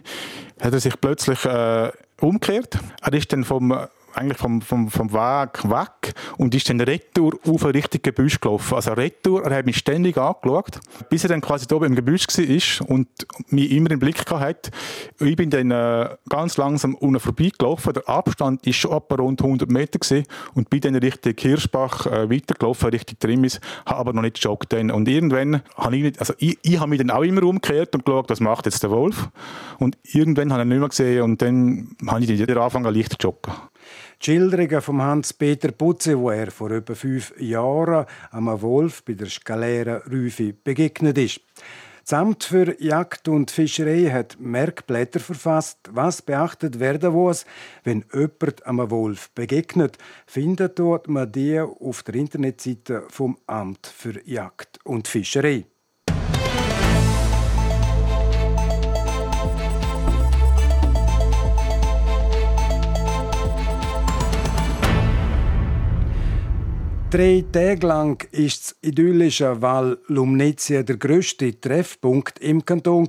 hat 0.62 0.74
er 0.74 0.80
sich 0.80 1.00
plötzlich 1.00 1.44
äh, 1.44 1.92
umgekehrt. 2.22 2.80
Er 3.02 3.14
ist 3.14 3.34
dann 3.34 3.44
vom 3.44 3.78
eigentlich 4.18 4.38
vom, 4.38 4.62
vom, 4.62 4.90
vom 4.90 5.14
Weg 5.14 5.70
weg 5.70 6.14
und 6.38 6.54
ist 6.56 6.70
dann 6.70 6.82
retour 6.82 7.38
auf 7.46 7.64
ein 7.66 7.72
richtiges 7.72 8.04
Gebüsch 8.04 8.40
gelaufen. 8.40 8.76
Also 8.76 8.94
retour, 8.94 9.46
er 9.46 9.58
hat 9.58 9.66
mich 9.66 9.78
ständig 9.78 10.18
angeschaut, 10.18 10.80
bis 11.10 11.24
er 11.24 11.30
dann 11.30 11.42
quasi 11.42 11.66
oben 11.74 11.86
im 11.86 11.96
Gebüsch 11.96 12.28
war 12.28 12.90
und 12.90 13.08
mich 13.50 13.72
immer 13.72 13.92
im 13.92 14.00
Blick 14.00 14.30
hatte. 14.30 14.72
Ich 15.20 15.36
bin 15.36 15.50
dann 15.50 15.72
äh, 15.72 16.10
ganz 16.30 16.58
langsam 16.58 16.96
unten 16.96 17.20
vorbeigelaufen. 17.20 17.94
Der 17.94 18.10
Abstand 18.10 18.66
war 18.66 18.74
schon 18.74 18.92
etwa 18.92 19.16
rund 19.16 19.42
100 19.42 19.70
Meter 19.70 20.00
gewesen 20.00 20.26
und 20.54 20.70
bin 20.70 20.82
dann 20.82 20.96
Richtung 20.96 21.36
Kirschbach 21.36 22.06
äh, 22.08 22.30
weitergelaufen, 22.30 22.90
Richtung 22.90 23.20
Trimmis, 23.20 23.60
habe 23.86 24.00
aber 24.00 24.14
noch 24.14 24.22
nicht 24.22 24.42
gejoggt. 24.42 24.74
Dann. 24.74 24.92
Und 24.92 25.08
irgendwann 25.08 25.62
habe 25.76 25.96
ich 25.96 26.04
nicht, 26.04 26.20
also 26.20 26.34
ich, 26.40 26.58
ich 26.64 26.80
habe 26.80 26.90
mich 26.90 27.00
dann 27.00 27.12
auch 27.12 27.24
immer 27.24 27.44
umgekehrt 27.44 27.94
und 27.96 28.06
geschaut, 28.06 28.30
was 28.30 28.40
macht 28.40 28.66
jetzt 28.66 28.84
der 28.84 28.90
Wolf. 28.90 29.30
Und 29.80 29.98
irgendwann 30.04 30.52
habe 30.52 30.62
ich 30.62 30.66
ihn 30.66 30.70
nicht 30.70 30.80
mehr 30.80 30.90
gesehen 30.90 31.22
und 31.22 31.42
dann 31.42 31.96
habe 32.08 32.24
ich 32.24 32.30
wieder 32.30 32.58
angefangen, 32.58 32.94
leicht 32.94 33.12
zu 33.12 33.18
joggen. 33.20 33.54
Die 34.20 34.26
Schilderungen 34.26 34.82
von 34.82 35.02
Hans-Peter 35.02 35.72
Putze, 35.72 36.18
wo 36.18 36.32
er 36.32 36.50
vor 36.50 36.72
etwa 36.72 36.96
fünf 36.96 37.34
Jahren 37.40 38.06
einem 38.32 38.62
Wolf 38.62 39.04
bei 39.04 39.14
der 39.14 39.28
Scalera 39.28 40.02
Rüfi 40.10 40.54
begegnet 40.64 41.18
ist. 41.20 41.42
Das 42.04 42.14
Amt 42.14 42.46
für 42.46 42.82
Jagd 42.82 43.28
und 43.28 43.52
Fischerei 43.52 44.10
hat 44.10 44.38
Merkblätter 44.40 45.20
verfasst, 45.20 45.78
was 45.92 46.22
beachtet 46.22 46.80
werden 46.80 47.14
muss, 47.14 47.46
wenn 47.84 48.06
jemand 48.14 48.66
einem 48.66 48.90
Wolf 48.90 49.30
begegnet. 49.32 49.98
Findet 50.26 50.80
dort 50.80 51.10
man 51.10 51.32
die 51.32 51.60
auf 51.60 52.04
der 52.04 52.16
Internetseite 52.16 53.04
vom 53.10 53.38
Amt 53.46 53.88
für 53.88 54.26
Jagd 54.26 54.80
und 54.84 55.08
Fischerei. 55.08 55.66
Drei 67.10 67.46
Tage 67.54 67.88
lang 67.88 68.22
war 68.22 68.44
das 68.44 68.76
idyllische 68.82 69.62
Val 69.62 69.98
Lumnezia 70.08 70.84
der 70.84 70.98
grösste 70.98 71.58
Treffpunkt 71.58 72.38
im 72.40 72.66
Kanton. 72.66 73.08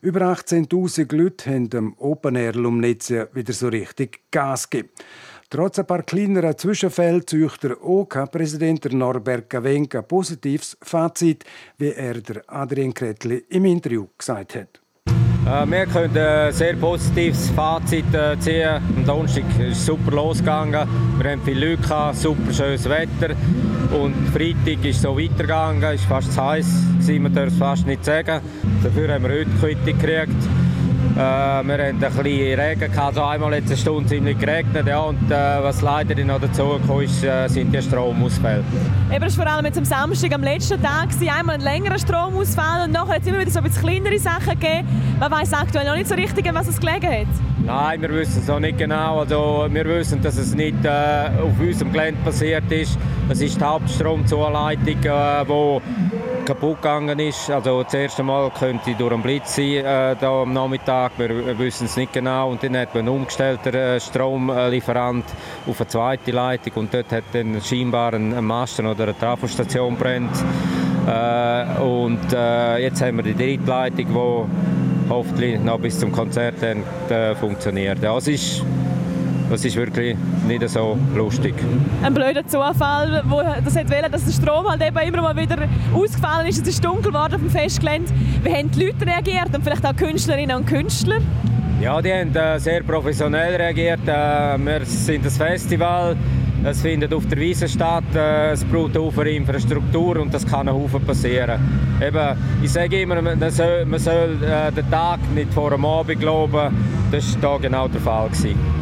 Über 0.00 0.22
18.000 0.22 1.14
Leute 1.14 1.48
haben 1.48 1.70
dem 1.70 1.94
Open 1.98 2.34
Air 2.34 2.54
Lumnezia 2.54 3.28
wieder 3.32 3.52
so 3.52 3.68
richtig 3.68 4.22
Gas 4.32 4.68
gegeben. 4.68 4.90
Trotz 5.50 5.78
ein 5.78 5.86
paar 5.86 6.02
kleinerer 6.02 6.56
Zwischenfälle 6.56 7.24
zeugt 7.24 7.62
der 7.62 7.80
OK-Präsident 7.80 8.92
Norbert 8.92 9.48
Gavenka 9.48 10.02
positives 10.02 10.76
Fazit, 10.82 11.44
wie 11.76 11.92
er 11.92 12.20
der 12.20 12.42
Adrian 12.48 12.92
Kretli 12.92 13.44
im 13.50 13.66
Interview 13.66 14.08
gesagt 14.18 14.56
hat. 14.56 14.80
Äh, 15.48 15.70
wir 15.70 15.86
können 15.86 16.16
ein 16.16 16.52
sehr 16.52 16.74
positives 16.74 17.48
Fazit 17.50 18.12
äh, 18.12 18.38
ziehen. 18.38 18.68
Am 18.68 19.06
Donnerstag 19.06 19.44
ist 19.58 19.86
super 19.86 20.10
losgegangen. 20.10 20.86
Wir 21.18 21.30
haben 21.30 21.40
viele 21.42 21.70
Leute, 21.70 21.82
gehabt, 21.82 22.16
super 22.16 22.52
schönes 22.52 22.86
Wetter. 22.86 23.34
Und 23.98 24.14
Freitag 24.28 24.84
ist 24.84 25.00
so 25.00 25.16
weitergegangen. 25.16 25.82
Es 25.82 26.08
war 26.10 26.20
fast 26.20 26.34
zu 26.34 26.44
heiß, 26.44 26.66
man 27.18 27.34
darf 27.34 27.46
es 27.46 27.56
fast 27.56 27.86
nicht 27.86 28.04
sagen. 28.04 28.42
Dafür 28.82 29.14
haben 29.14 29.24
wir 29.24 29.30
heute 29.30 29.50
Quittung 29.58 29.98
gekriegt. 29.98 30.57
Äh, 31.18 31.20
wir 31.20 31.74
hatten 31.74 31.80
ein 31.80 31.98
bisschen 31.98 32.60
Regen, 32.60 32.78
gehabt, 32.78 32.98
also 33.00 33.24
einmal 33.24 33.50
letzte 33.50 33.76
Stunde 33.76 34.08
ziemlich 34.08 34.38
geregnet. 34.38 34.86
Ja, 34.86 35.00
und 35.00 35.28
äh, 35.28 35.34
was 35.60 35.82
leider 35.82 36.14
noch 36.24 36.40
dazu 36.40 36.78
gekommen 36.80 37.02
ist, 37.02 37.24
äh, 37.24 37.48
sind 37.48 37.74
die 37.74 37.82
Stromausfälle. 37.82 38.62
Eben, 39.10 39.24
das 39.24 39.36
war 39.36 39.44
vor 39.44 39.52
allem 39.52 39.66
jetzt 39.66 39.78
am 39.78 39.84
Samstag, 39.84 40.32
am 40.32 40.44
letzten 40.44 40.80
Tag, 40.80 41.08
einmal 41.36 41.56
ein 41.56 41.60
längerer 41.62 41.98
Stromausfall 41.98 42.84
und 42.84 42.92
nachher 42.92 43.16
hat 43.16 43.22
es 43.22 43.26
immer 43.26 43.40
wieder 43.40 43.50
so 43.50 43.58
ein 43.58 43.64
bisschen 43.64 43.82
kleinere 43.82 44.18
Sachen 44.20 44.60
gegeben. 44.60 44.86
Man 45.18 45.32
weiß 45.32 45.54
aktuell 45.54 45.86
noch 45.86 45.96
nicht 45.96 46.06
so 46.06 46.14
richtig, 46.14 46.48
was 46.54 46.68
es 46.68 46.78
gelegen 46.78 47.10
hat. 47.10 47.26
Nein, 47.66 48.00
wir 48.00 48.10
wissen 48.10 48.40
es 48.40 48.46
noch 48.46 48.60
nicht 48.60 48.78
genau. 48.78 49.18
Also, 49.18 49.66
wir 49.68 49.84
wissen, 49.86 50.22
dass 50.22 50.38
es 50.38 50.54
nicht 50.54 50.84
äh, 50.84 51.30
auf 51.42 51.58
unserem 51.58 51.92
Gelände 51.92 52.20
passiert 52.22 52.70
ist. 52.70 52.96
Es 53.28 53.40
ist 53.40 53.60
die 53.60 53.64
Hauptstromzuleitung, 53.64 54.84
die 54.84 55.08
äh, 55.08 55.44
kaputt 56.48 56.80
gegangen 56.80 57.18
ist. 57.18 57.50
Also 57.50 57.82
das 57.82 57.92
erste 57.92 58.22
Mal 58.22 58.50
könnte 58.58 58.94
durch 58.94 59.12
einen 59.12 59.22
Blitz 59.22 59.56
sein 59.56 59.84
äh, 59.84 60.16
da 60.18 60.42
am 60.42 60.54
Nachmittag. 60.54 61.12
Wir 61.18 61.58
wissen 61.58 61.84
es 61.84 61.96
nicht 61.96 62.14
genau. 62.14 62.50
Und 62.50 62.62
dann 62.62 62.74
hat 62.74 62.94
man 62.94 63.06
umgestellt, 63.06 63.60
der 63.66 63.74
äh, 63.74 64.00
Stromlieferant 64.00 65.26
auf 65.66 65.78
eine 65.78 65.88
zweite 65.88 66.30
Leitung 66.30 66.72
und 66.76 66.94
dort 66.94 67.12
hat 67.12 67.24
dann 67.34 67.60
scheinbar 67.60 68.14
ein, 68.14 68.32
ein 68.32 68.44
Masten 68.46 68.86
oder 68.86 69.04
eine 69.04 69.18
Trafostation 69.18 69.96
brennt. 69.96 70.34
Äh, 71.06 71.82
und 71.82 72.32
äh, 72.32 72.78
jetzt 72.78 73.02
haben 73.02 73.18
wir 73.18 73.24
die 73.24 73.34
dritte 73.34 73.68
Leitung, 73.68 74.06
die 74.06 75.10
hoffentlich 75.10 75.60
noch 75.60 75.78
bis 75.78 75.98
zum 75.98 76.12
Konzert 76.12 76.54
dann, 76.62 76.82
äh, 77.10 77.34
funktioniert. 77.34 78.02
Ja, 78.02 78.16
es 78.16 78.28
ist 78.28 78.64
das 79.50 79.64
ist 79.64 79.76
wirklich 79.76 80.16
nicht 80.46 80.68
so 80.68 80.98
lustig. 81.14 81.54
Ein 82.02 82.14
blöder 82.14 82.46
Zufall, 82.46 83.22
wo 83.26 83.42
das 83.64 83.76
hat 83.76 83.90
wollen, 83.90 84.10
dass 84.10 84.24
der 84.24 84.32
Strom 84.32 84.68
halt 84.68 84.82
eben 84.82 84.98
immer 84.98 85.22
mal 85.22 85.36
wieder 85.36 85.56
ausgefallen 85.94 86.46
ist. 86.46 86.62
Es 86.62 86.68
ist 86.68 86.84
dunkel 86.84 87.12
geworden 87.12 87.34
auf 87.34 87.40
dem 87.40 87.50
Festgelände. 87.50 88.12
Wie 88.42 88.52
haben 88.52 88.70
die 88.70 88.84
Leute 88.84 89.06
reagiert 89.06 89.54
und 89.54 89.62
vielleicht 89.62 89.86
auch 89.86 89.96
Künstlerinnen 89.96 90.56
und 90.56 90.66
Künstler? 90.66 91.18
Ja, 91.80 92.02
die 92.02 92.12
haben 92.12 92.34
äh, 92.34 92.58
sehr 92.58 92.82
professionell 92.82 93.54
reagiert. 93.54 94.00
Äh, 94.06 94.58
wir 94.58 94.84
sind 94.84 95.24
das 95.24 95.36
Festival. 95.36 96.16
Es 96.64 96.82
findet 96.82 97.14
auf 97.14 97.24
der 97.26 97.38
Wiese 97.38 97.68
statt, 97.68 98.02
äh, 98.16 98.50
es 98.50 98.64
braucht 98.64 98.96
eine 98.96 99.30
Infrastruktur 99.30 100.18
und 100.18 100.34
das 100.34 100.44
kann 100.44 100.68
Haufen 100.68 101.04
passieren. 101.06 101.60
Eben, 102.04 102.36
ich 102.62 102.72
sage 102.72 103.00
immer, 103.00 103.22
man 103.22 103.50
soll, 103.50 103.86
man 103.86 104.00
soll 104.00 104.36
äh, 104.42 104.72
den 104.72 104.90
Tag 104.90 105.20
nicht 105.34 105.54
vor 105.54 105.70
dem 105.70 105.84
Abend 105.84 106.18
glauben. 106.18 106.74
Das 107.12 107.40
war 107.40 107.52
hier 107.52 107.68
genau 107.68 107.86
der 107.86 108.00
Fall. 108.00 108.28
Gewesen 108.28 108.77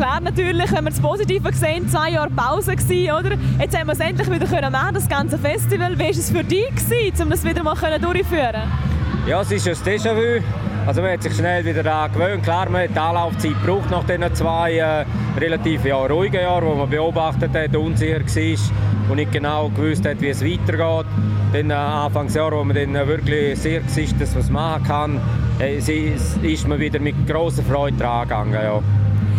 klar 0.00 0.20
natürlich, 0.22 0.72
wenn 0.72 0.84
wir 0.84 0.90
das 0.90 1.00
Positive 1.00 1.52
sehen, 1.52 1.86
zwei 1.90 2.12
Jahre 2.12 2.30
Pause 2.30 2.74
gewesen, 2.74 3.12
oder? 3.12 3.36
Jetzt 3.58 3.78
haben 3.78 3.86
wir 3.86 3.92
es 3.92 4.00
endlich 4.00 4.30
wieder 4.30 4.46
können 4.46 4.72
machen, 4.72 4.94
das 4.94 5.06
ganze 5.06 5.36
Festival. 5.36 5.98
Wie 5.98 6.04
war 6.04 6.08
es 6.08 6.30
für 6.30 6.42
dich, 6.42 6.70
gewesen, 6.70 7.22
um 7.22 7.28
das 7.28 7.44
wieder 7.44 7.62
mal 7.62 7.74
durchzuführen? 7.74 8.62
Ja, 9.26 9.42
es 9.42 9.52
ist 9.52 9.68
ein 9.68 9.74
Déjà-vu. 9.74 10.42
Also 10.86 11.02
man 11.02 11.12
hat 11.12 11.22
sich 11.22 11.34
schnell 11.34 11.66
wieder 11.66 11.82
daran 11.82 12.10
gewöhnt. 12.14 12.42
Klar, 12.42 12.70
man 12.70 12.84
hat 12.84 12.94
die 12.94 12.98
Anlaufzeit 12.98 13.52
gebraucht 13.62 13.90
nach 13.90 14.04
diesen 14.04 14.34
zwei 14.34 14.72
äh, 14.72 15.04
relativ 15.38 15.84
ja, 15.84 15.96
ruhigen 15.96 16.40
Jahren, 16.40 16.64
wo 16.64 16.74
man 16.76 16.88
beobachtet 16.88 17.54
hat, 17.54 17.76
unsicher 17.76 18.20
war 18.20 19.10
und 19.10 19.16
nicht 19.16 19.32
genau 19.32 19.68
gewusst 19.68 20.06
hat, 20.06 20.18
wie 20.22 20.28
es 20.28 20.42
weitergeht. 20.42 21.06
Dann 21.52 21.70
äh, 21.70 21.74
Anfangsjahr, 21.74 22.52
wo 22.52 22.64
man 22.64 22.74
dann 22.74 22.94
äh, 22.94 23.06
wirklich 23.06 23.58
sehr 23.58 23.82
ist, 23.82 24.34
was 24.34 24.48
man 24.48 24.80
machen 24.80 24.84
kann, 24.84 25.20
äh, 25.60 25.76
ist 25.76 26.66
man 26.66 26.80
wieder 26.80 27.00
mit 27.00 27.26
großer 27.26 27.62
Freude 27.62 27.98
dran 27.98 28.22
gegangen. 28.22 28.54
Ja. 28.54 28.80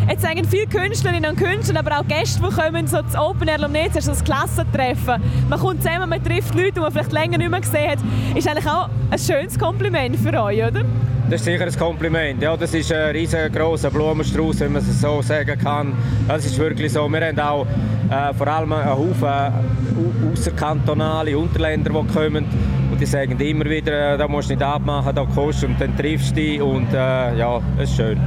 Jetzt 0.10 0.24
sagen 0.24 0.43
viele 0.46 0.67
Künstlerinnen 0.67 1.31
und 1.31 1.38
Künstler, 1.38 1.79
aber 1.79 2.00
auch 2.00 2.08
Gäste, 2.08 2.41
die 2.41 2.55
kommen 2.55 2.88
so 2.88 3.01
zu 3.03 3.17
Open 3.17 3.48
Air 3.48 3.60
Lomnitz, 3.60 3.93
das 3.93 4.08
ist 4.08 4.22
das 4.22 4.24
Klassentreffen. 4.24 5.22
Man 5.50 5.60
kommt 5.60 5.84
zusammen, 5.84 6.10
man 6.10 6.24
trifft 6.24 6.53
Leute, 6.55 6.74
die 6.74 6.79
man 6.79 6.91
vielleicht 6.91 7.12
länger 7.12 7.38
nicht 7.38 7.50
mehr 7.50 7.62
gesehen 7.62 7.91
hat. 7.91 8.00
Ist 8.36 8.48
eigentlich 8.48 8.67
auch 8.67 8.89
ein 9.10 9.20
schönes 9.20 9.58
Kompliment 9.58 10.17
für 10.17 10.34
euch, 10.41 10.63
oder? 10.63 10.84
Das 11.29 11.39
ist 11.39 11.46
sicher 11.46 11.63
ein 11.63 11.77
Kompliment. 11.77 12.41
Ja, 12.41 12.58
das 12.58 12.74
ist 12.74 12.91
ein 12.91 13.12
riesengroßer 13.12 13.89
Blumenstrauß, 13.89 14.60
wenn 14.60 14.74
man 14.74 14.81
es 14.81 15.00
so 15.00 15.22
sagen 15.22 15.58
kann. 15.58 15.93
Das 16.27 16.46
ist 16.46 16.58
wirklich 16.60 16.91
so. 16.91 17.08
Wir 17.08 17.25
haben 17.25 17.39
auch 17.39 17.65
äh, 18.10 18.34
vor 18.34 18.48
allem 18.48 18.74
einen 18.74 18.89
Haufen 18.89 19.24
äh, 19.24 20.29
außerkantonale 20.34 21.38
Unterländer, 21.38 21.89
die 21.89 22.13
kommen. 22.13 22.46
Und 22.91 23.00
die 23.00 23.05
sagen 23.05 23.39
immer 23.39 23.63
wieder, 23.63 24.15
äh, 24.15 24.17
da 24.17 24.27
musst 24.27 24.50
du 24.50 24.55
nicht 24.55 24.63
abmachen, 24.63 25.15
da 25.15 25.24
kommst 25.24 25.63
du 25.63 25.67
und 25.67 25.79
dann 25.79 25.96
triffst 25.96 26.31
du 26.31 26.36
dich. 26.36 26.62
Und 26.62 26.91
äh, 26.91 27.38
ja, 27.38 27.62
es 27.77 27.91
ist 27.91 27.96
schön. 27.96 28.20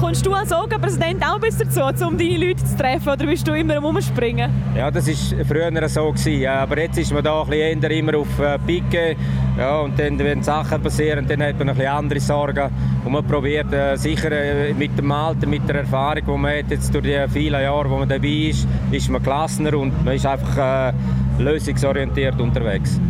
Kommst 0.00 0.26
du 0.26 0.32
als 0.32 0.52
OGA-Präsident 0.52 1.24
auch 1.24 1.38
bis 1.38 1.56
dazu, 1.56 1.80
um 2.06 2.18
deine 2.18 2.36
Leute 2.36 2.64
zu 2.64 2.76
treffen, 2.76 3.08
oder 3.08 3.26
bist 3.26 3.46
du 3.46 3.52
immer 3.52 3.76
am 3.76 3.84
Umspringen? 3.84 4.50
Ja, 4.76 4.90
das 4.90 5.06
war 5.06 5.44
früher 5.44 5.88
so. 5.88 6.12
Gewesen, 6.12 6.46
aber 6.46 6.80
jetzt 6.80 6.98
ist 6.98 7.12
man 7.12 7.22
da 7.22 7.42
ein 7.42 7.48
bisschen 7.48 7.90
immer 7.90 8.18
auf 8.18 8.38
äh, 8.38 8.58
Picke. 8.66 9.16
Ja, 9.56 9.80
und 9.80 9.98
dann, 9.98 10.18
wenn 10.18 10.42
Sachen 10.42 10.82
passieren, 10.82 11.26
dann 11.26 11.42
hat 11.42 11.58
man 11.58 11.68
ein 11.68 11.76
bisschen 11.76 11.92
andere 11.92 12.20
Sorgen. 12.20 12.70
Und 13.04 13.12
man 13.12 13.24
probiert 13.24 13.72
äh, 13.72 13.96
sicher 13.96 14.32
äh, 14.32 14.74
mit 14.74 14.98
dem 14.98 15.10
Alter, 15.12 15.46
mit 15.46 15.68
der 15.68 15.76
Erfahrung, 15.76 16.24
die 16.26 16.38
man 16.38 16.58
hat, 16.58 16.70
jetzt 16.70 16.92
durch 16.92 17.04
die 17.04 17.24
vielen 17.28 17.62
Jahre, 17.62 17.88
wo 17.88 17.96
man 17.98 18.08
dabei 18.08 18.28
ist, 18.28 18.66
ist 18.90 19.08
man 19.08 19.22
gelassener 19.22 19.78
und 19.78 20.04
man 20.04 20.14
ist 20.14 20.26
einfach 20.26 20.90
äh, 20.90 20.92
lösungsorientiert 21.38 22.40
unterwegs. 22.40 23.00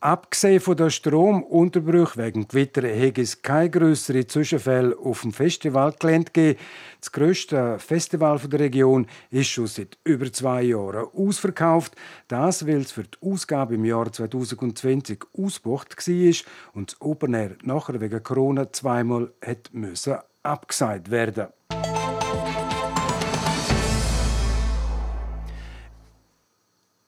Abgesehen 0.00 0.60
von 0.60 0.76
der 0.76 0.90
Stromunterbrüche 0.90 2.18
wegen 2.18 2.46
Gewitter 2.46 2.82
hätte 2.82 3.22
es 3.22 3.40
keine 3.40 3.70
größeren 3.70 4.28
Zwischenfälle 4.28 4.94
auf 4.98 5.22
dem 5.22 5.32
Festivalgelände 5.32 6.30
gegeben. 6.32 6.58
Das 7.00 7.10
grösste 7.12 7.78
Festival 7.78 8.38
der 8.38 8.60
Region 8.60 9.06
ist 9.30 9.48
schon 9.48 9.66
seit 9.66 9.96
über 10.04 10.30
zwei 10.30 10.64
Jahren 10.64 11.06
ausverkauft. 11.14 11.96
Das, 12.28 12.66
weil 12.66 12.82
es 12.82 12.92
für 12.92 13.04
die 13.04 13.18
Ausgabe 13.22 13.76
im 13.76 13.86
Jahr 13.86 14.12
2020 14.12 15.24
ausgebucht 15.32 15.96
war 15.96 16.34
und 16.74 16.92
das 16.92 17.00
Open 17.00 17.32
Air 17.32 17.56
nachher 17.62 17.98
wegen 17.98 18.22
Corona 18.22 18.70
zweimal 18.70 19.32
hat 19.40 19.70
abgesagt 20.42 21.10
werden 21.10 21.46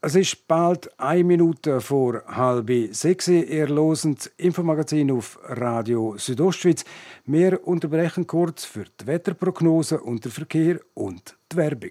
Es 0.00 0.14
ist 0.14 0.46
bald 0.46 0.88
eine 1.00 1.24
Minute 1.24 1.80
vor 1.80 2.22
halb 2.28 2.70
sechs. 2.92 3.26
Ihr 3.26 3.66
das 3.66 4.26
Infomagazin 4.36 5.10
auf 5.10 5.40
Radio 5.42 6.16
Südostschweiz. 6.16 6.84
Wir 7.26 7.66
unterbrechen 7.66 8.24
kurz 8.24 8.64
für 8.64 8.84
die 9.00 9.06
Wetterprognose 9.08 10.00
und 10.00 10.24
den 10.24 10.30
Verkehr 10.30 10.78
und 10.94 11.36
die 11.50 11.56
Werbung. 11.56 11.90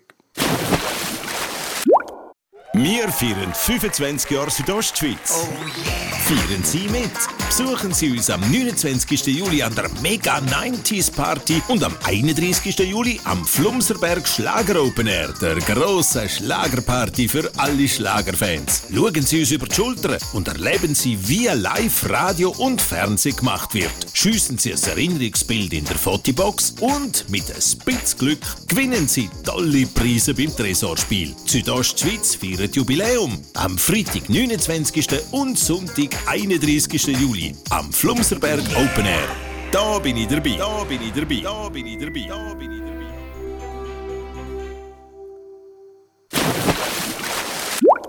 Wir 2.73 3.09
feiern 3.09 3.53
25 3.53 4.31
Jahre 4.31 4.51
Südostschweiz. 4.51 5.43
Oh 5.43 5.49
yeah. 5.65 6.06
Feiern 6.27 6.61
Sie 6.61 6.89
mit. 6.89 7.09
Besuchen 7.47 7.93
Sie 7.93 8.11
uns 8.11 8.29
am 8.29 8.41
29. 8.41 9.27
Juli 9.27 9.63
an 9.63 9.73
der 9.73 9.89
Mega 10.01 10.39
90s 10.39 11.09
Party 11.09 11.61
und 11.69 11.81
am 11.81 11.95
31. 12.03 12.77
Juli 12.79 13.17
am 13.23 13.45
Flumserberg 13.45 14.27
Schlager 14.27 14.83
Open 14.83 15.07
Air, 15.07 15.33
der 15.39 15.55
grosse 15.55 16.27
Schlagerparty 16.27 17.29
für 17.29 17.49
alle 17.55 17.87
Schlagerfans. 17.87 18.83
Schauen 18.93 19.21
Sie 19.21 19.39
uns 19.39 19.51
über 19.51 19.67
die 19.67 19.75
Schulter 19.75 20.17
und 20.33 20.49
erleben 20.49 20.93
Sie, 20.93 21.17
wie 21.29 21.47
live 21.47 22.09
Radio 22.09 22.53
und 22.57 22.81
Fernsehen 22.81 23.37
gemacht 23.37 23.73
wird. 23.73 23.89
Schiessen 24.11 24.57
Sie 24.57 24.73
ein 24.73 24.83
Erinnerungsbild 24.83 25.71
in 25.71 25.85
der 25.85 25.95
Fotobox 25.95 26.75
und 26.81 27.29
mit 27.29 27.49
ein 27.55 27.61
Spitzglück 27.61 28.41
gewinnen 28.67 29.07
Sie 29.07 29.29
tolle 29.45 29.85
Preise 29.87 30.33
beim 30.33 30.53
Tresorspiel. 30.53 31.33
Südostschweiz 31.45 32.35
feiert 32.35 32.75
Jubiläum. 32.75 33.41
Am 33.53 33.77
Freitag, 33.77 34.29
29. 34.29 35.07
und 35.31 35.57
Sonntag, 35.57 36.16
31. 36.25 37.07
Juli 37.19 37.55
am 37.69 37.91
Flumserberg 37.91 38.61
Open 38.75 39.05
Air. 39.05 39.27
Da 39.71 39.99
bin 39.99 40.17
ich 40.17 40.27
dabei. 40.27 40.55
Da 40.57 40.83
bin 40.83 41.01
ich 41.01 41.11
dabei. 41.11 41.41
Da 41.41 41.69
bin 41.69 41.85
ich 41.85 41.97
dabei. 41.97 42.25
Da 42.27 42.53
bin 42.53 42.71
ich 42.71 42.79
dabei. 42.79 42.97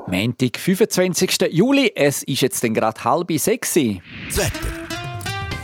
Montag, 0.07 0.59
25. 0.59 1.51
Juli. 1.51 1.93
Es 1.95 2.23
ist 2.23 2.41
jetzt 2.41 2.63
gerade 2.63 3.05
halb 3.05 3.31
sechs. 3.39 3.75
Das 3.75 4.39
Wetter. 4.39 4.88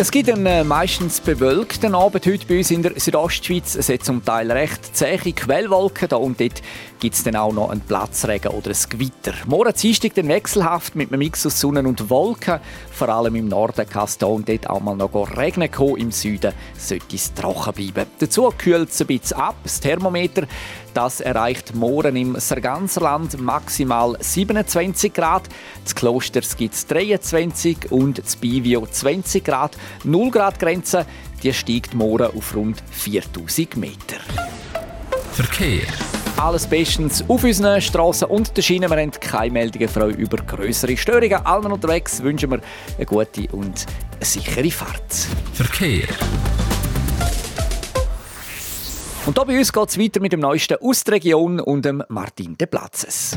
es 0.00 0.12
gibt 0.12 0.30
einen 0.30 0.46
äh, 0.46 0.62
meistens 0.62 1.20
bewölkten 1.20 1.92
Abend 1.92 2.24
heute 2.24 2.46
bei 2.46 2.58
uns 2.58 2.70
in 2.70 2.84
der 2.84 2.92
Südostschweiz. 2.98 3.74
Es 3.74 3.88
hat 3.88 4.04
zum 4.04 4.24
Teil 4.24 4.50
recht 4.52 4.94
zähe 4.96 5.18
Quellwolken. 5.18 6.08
Da 6.08 6.16
und 6.16 6.38
dort 6.38 6.62
gibt 7.00 7.16
es 7.16 7.24
dann 7.24 7.34
auch 7.34 7.52
noch 7.52 7.70
einen 7.70 7.80
Platzregen 7.80 8.52
oder 8.52 8.70
ein 8.70 8.76
Gewitter. 8.88 9.32
Morgen 9.46 9.72
Dienstag 9.72 10.14
dann 10.14 10.28
wechselhaft 10.28 10.94
mit 10.94 11.08
einem 11.08 11.18
Mix 11.18 11.44
aus 11.44 11.58
Sonne 11.58 11.80
und 11.80 12.08
Wolken. 12.10 12.60
Vor 12.92 13.08
allem 13.08 13.34
im 13.34 13.48
Norden 13.48 13.88
kann 13.88 14.04
es 14.04 14.16
da 14.18 14.26
und 14.26 14.48
dort 14.48 14.70
auch 14.70 14.80
mal 14.80 14.94
noch 14.94 15.36
regnen 15.36 15.68
kommen. 15.68 15.96
Im 15.96 16.12
Süden 16.12 16.52
sollte 16.76 17.16
es 17.16 17.34
trocken 17.34 17.72
bleiben. 17.72 18.08
Dazu 18.20 18.52
kühlt 18.56 18.90
es 18.90 19.00
ein 19.00 19.08
bisschen 19.08 19.36
ab. 19.36 19.56
Das 19.64 19.80
Thermometer 19.80 20.46
das 20.98 21.20
erreicht 21.20 21.76
morgen 21.76 22.16
im 22.16 22.40
Sarganserland 22.40 23.40
maximal 23.40 24.16
27 24.18 25.12
Grad. 25.12 25.48
Das 25.84 25.94
Klosters 25.94 26.56
gibt 26.56 26.74
es 26.74 26.88
23 26.88 27.92
und 27.92 28.18
das 28.18 28.34
Bivio 28.34 28.84
20 28.84 29.44
Grad. 29.44 29.76
0 30.04 30.30
Grad 30.30 30.58
Grenze 30.58 31.06
die 31.42 31.52
steigt 31.52 31.94
morgen 31.94 32.36
auf 32.36 32.54
rund 32.56 32.82
4000 32.90 33.76
Meter. 33.76 34.16
Verkehr. 35.32 35.86
Alles 36.36 36.66
bestens 36.66 37.24
auf 37.28 37.44
unseren 37.44 37.80
Straßen 37.80 38.28
und 38.28 38.56
der 38.56 38.62
Schiene. 38.62 38.88
Wir 38.88 38.96
haben 38.96 39.10
keine 39.12 39.52
Meldungen 39.52 39.88
frei 39.88 40.08
über 40.08 40.38
größere 40.38 40.96
Störungen. 40.96 41.46
Allen 41.46 41.72
unterwegs 41.72 42.22
wünschen 42.22 42.50
wir 42.50 42.60
eine 42.96 43.06
gute 43.06 43.46
und 43.52 43.86
eine 44.16 44.24
sichere 44.24 44.70
Fahrt. 44.70 45.12
Verkehr. 45.52 46.08
Und 49.26 49.36
hier 49.36 49.44
bei 49.46 49.58
uns 49.58 49.72
geht 49.72 49.88
es 49.88 49.98
weiter 49.98 50.20
mit 50.20 50.32
dem 50.32 50.40
Neuesten 50.40 50.78
aus 50.80 51.04
der 51.04 51.14
Region 51.14 51.60
und 51.60 51.84
dem 51.84 52.02
Martin 52.08 52.56
de 52.56 52.66
Platzes. 52.66 53.36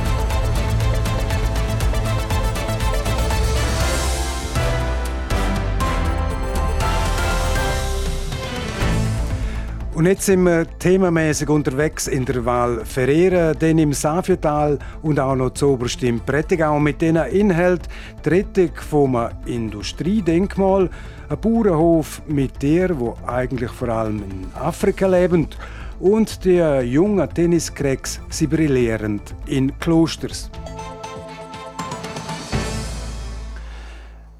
Und 9.93 10.05
jetzt 10.05 10.25
sind 10.25 10.43
wir 10.43 10.65
themamäßig 10.79 11.49
unterwegs 11.49 12.07
in 12.07 12.23
der 12.23 12.45
Wahl 12.45 12.85
Ferreira, 12.85 13.53
dann 13.53 13.77
im 13.77 13.91
Safietal 13.91 14.79
und 15.01 15.19
auch 15.19 15.35
noch 15.35 15.49
zu 15.49 15.73
Oberst 15.73 16.01
im 16.03 16.21
Prättigau 16.21 16.79
mit 16.79 17.01
denen 17.01 17.27
Inhalt 17.27 17.89
die 18.23 18.29
Rettung 18.29 18.71
vom 18.89 19.27
Industriedenkmal, 19.45 20.89
ein 21.29 21.39
Bauernhof 21.41 22.21
mit 22.25 22.63
der, 22.63 22.97
wo 22.97 23.17
eigentlich 23.27 23.71
vor 23.71 23.89
allem 23.89 24.23
in 24.23 24.45
Afrika 24.55 25.07
lebt 25.07 25.57
und 25.99 26.45
die 26.45 26.59
jungen 26.85 27.29
Tenniscracks, 27.33 28.21
sie 28.29 28.47
brillierend 28.47 29.35
in 29.47 29.77
Klosters. 29.79 30.49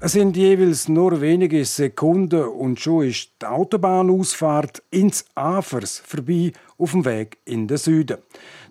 Es 0.04 0.14
sind 0.14 0.36
jeweils 0.36 0.88
nur 0.88 1.20
wenige 1.20 1.64
Sekunden 1.64 2.42
und 2.42 2.80
schon 2.80 3.06
ist 3.06 3.30
die 3.40 3.46
Autobahnausfahrt 3.46 4.82
ins 4.90 5.24
Afers 5.36 6.02
vorbei 6.04 6.50
auf 6.76 6.90
dem 6.90 7.04
Weg 7.04 7.38
in 7.44 7.68
den 7.68 7.76
Süden. 7.76 8.18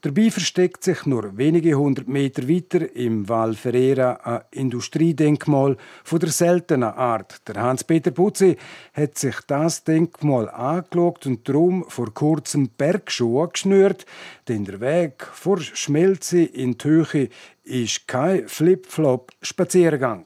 Dabei 0.01 0.29
versteckt 0.29 0.83
sich 0.83 1.05
nur 1.05 1.37
wenige 1.37 1.75
hundert 1.75 2.09
Meter 2.09 2.49
weiter 2.49 2.93
im 2.97 3.29
Val 3.29 3.53
Ferreira 3.53 4.19
ein 4.25 4.41
Industriedenkmal 4.51 5.77
von 6.03 6.19
der 6.19 6.31
seltenen 6.31 6.91
Art. 6.91 7.47
Der 7.47 7.61
Hans-Peter 7.61 8.11
Putzi 8.11 8.57
hat 8.93 9.17
sich 9.17 9.37
das 9.47 9.85
Denkmal 9.85 10.49
angeschaut 10.49 11.25
und 11.27 11.47
darum 11.47 11.85
vor 11.87 12.13
kurzem 12.13 12.67
Bergschuhe 12.77 13.47
geschnürt, 13.47 14.05
denn 14.49 14.65
der 14.65 14.81
Weg 14.81 15.25
vor 15.31 15.61
Schmelze 15.61 16.41
in 16.41 16.77
die 16.77 16.85
Höhe 16.89 17.29
ist 17.63 18.05
kein 18.05 18.49
Flip-Flop-Spaziergang. 18.49 20.25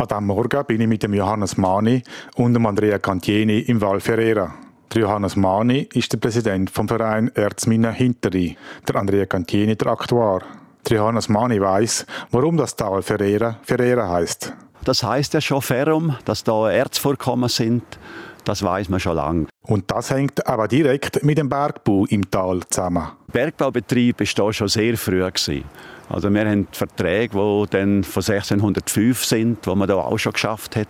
An 0.00 0.08
diesem 0.08 0.26
Morgen 0.28 0.64
bin 0.64 0.80
ich 0.80 0.88
mit 0.88 1.02
dem 1.02 1.12
Johannes 1.12 1.58
Mani 1.58 2.02
und 2.36 2.54
dem 2.54 2.64
Andrea 2.64 2.98
Cantieni 2.98 3.58
im 3.58 3.82
Val 3.82 4.00
Ferreira. 4.00 4.54
Der 4.94 5.02
Johannes 5.02 5.36
Mani 5.36 5.90
ist 5.92 6.10
der 6.10 6.16
Präsident 6.16 6.70
vom 6.70 6.88
Verein 6.88 7.30
Erzmine 7.34 7.92
Hinteri, 7.92 8.56
der 8.88 8.96
Andrea 8.96 9.26
Cantieni 9.26 9.76
der 9.76 9.88
Aktuar. 9.88 10.40
Der 10.88 10.96
Johannes 10.96 11.28
Mani 11.28 11.60
weiß, 11.60 12.06
warum 12.30 12.56
das 12.56 12.76
Tal 12.76 13.02
Ferreira 13.02 13.58
Ferreira 13.62 14.08
heißt. 14.08 14.54
Das 14.86 15.02
heißt 15.02 15.34
ja 15.34 15.42
schon 15.42 15.60
Ferrum, 15.60 16.16
dass 16.24 16.44
da 16.44 16.70
Erzvorkommen 16.70 17.50
sind. 17.50 17.82
Das 18.46 18.62
weiß 18.62 18.88
man 18.88 19.00
schon 19.00 19.16
lange. 19.16 19.49
Und 19.70 19.88
das 19.88 20.10
hängt 20.10 20.44
aber 20.48 20.66
direkt 20.66 21.22
mit 21.22 21.38
dem 21.38 21.48
Bergbau 21.48 22.04
im 22.06 22.28
Tal 22.28 22.58
zusammen. 22.68 23.04
Der 23.28 23.32
Bergbaubetrieb 23.32 24.18
war 24.18 24.26
da 24.46 24.52
schon 24.52 24.66
sehr 24.66 24.96
früh. 24.96 25.22
Also 25.22 26.34
wir 26.34 26.44
haben 26.44 26.66
Verträge, 26.72 27.38
die 27.38 27.70
dann 27.70 28.02
von 28.02 28.20
1605 28.20 29.24
sind, 29.24 29.64
wo 29.68 29.76
man 29.76 29.86
da 29.86 29.94
auch 29.94 30.18
schon 30.18 30.32
geschafft 30.32 30.74
hat. 30.74 30.88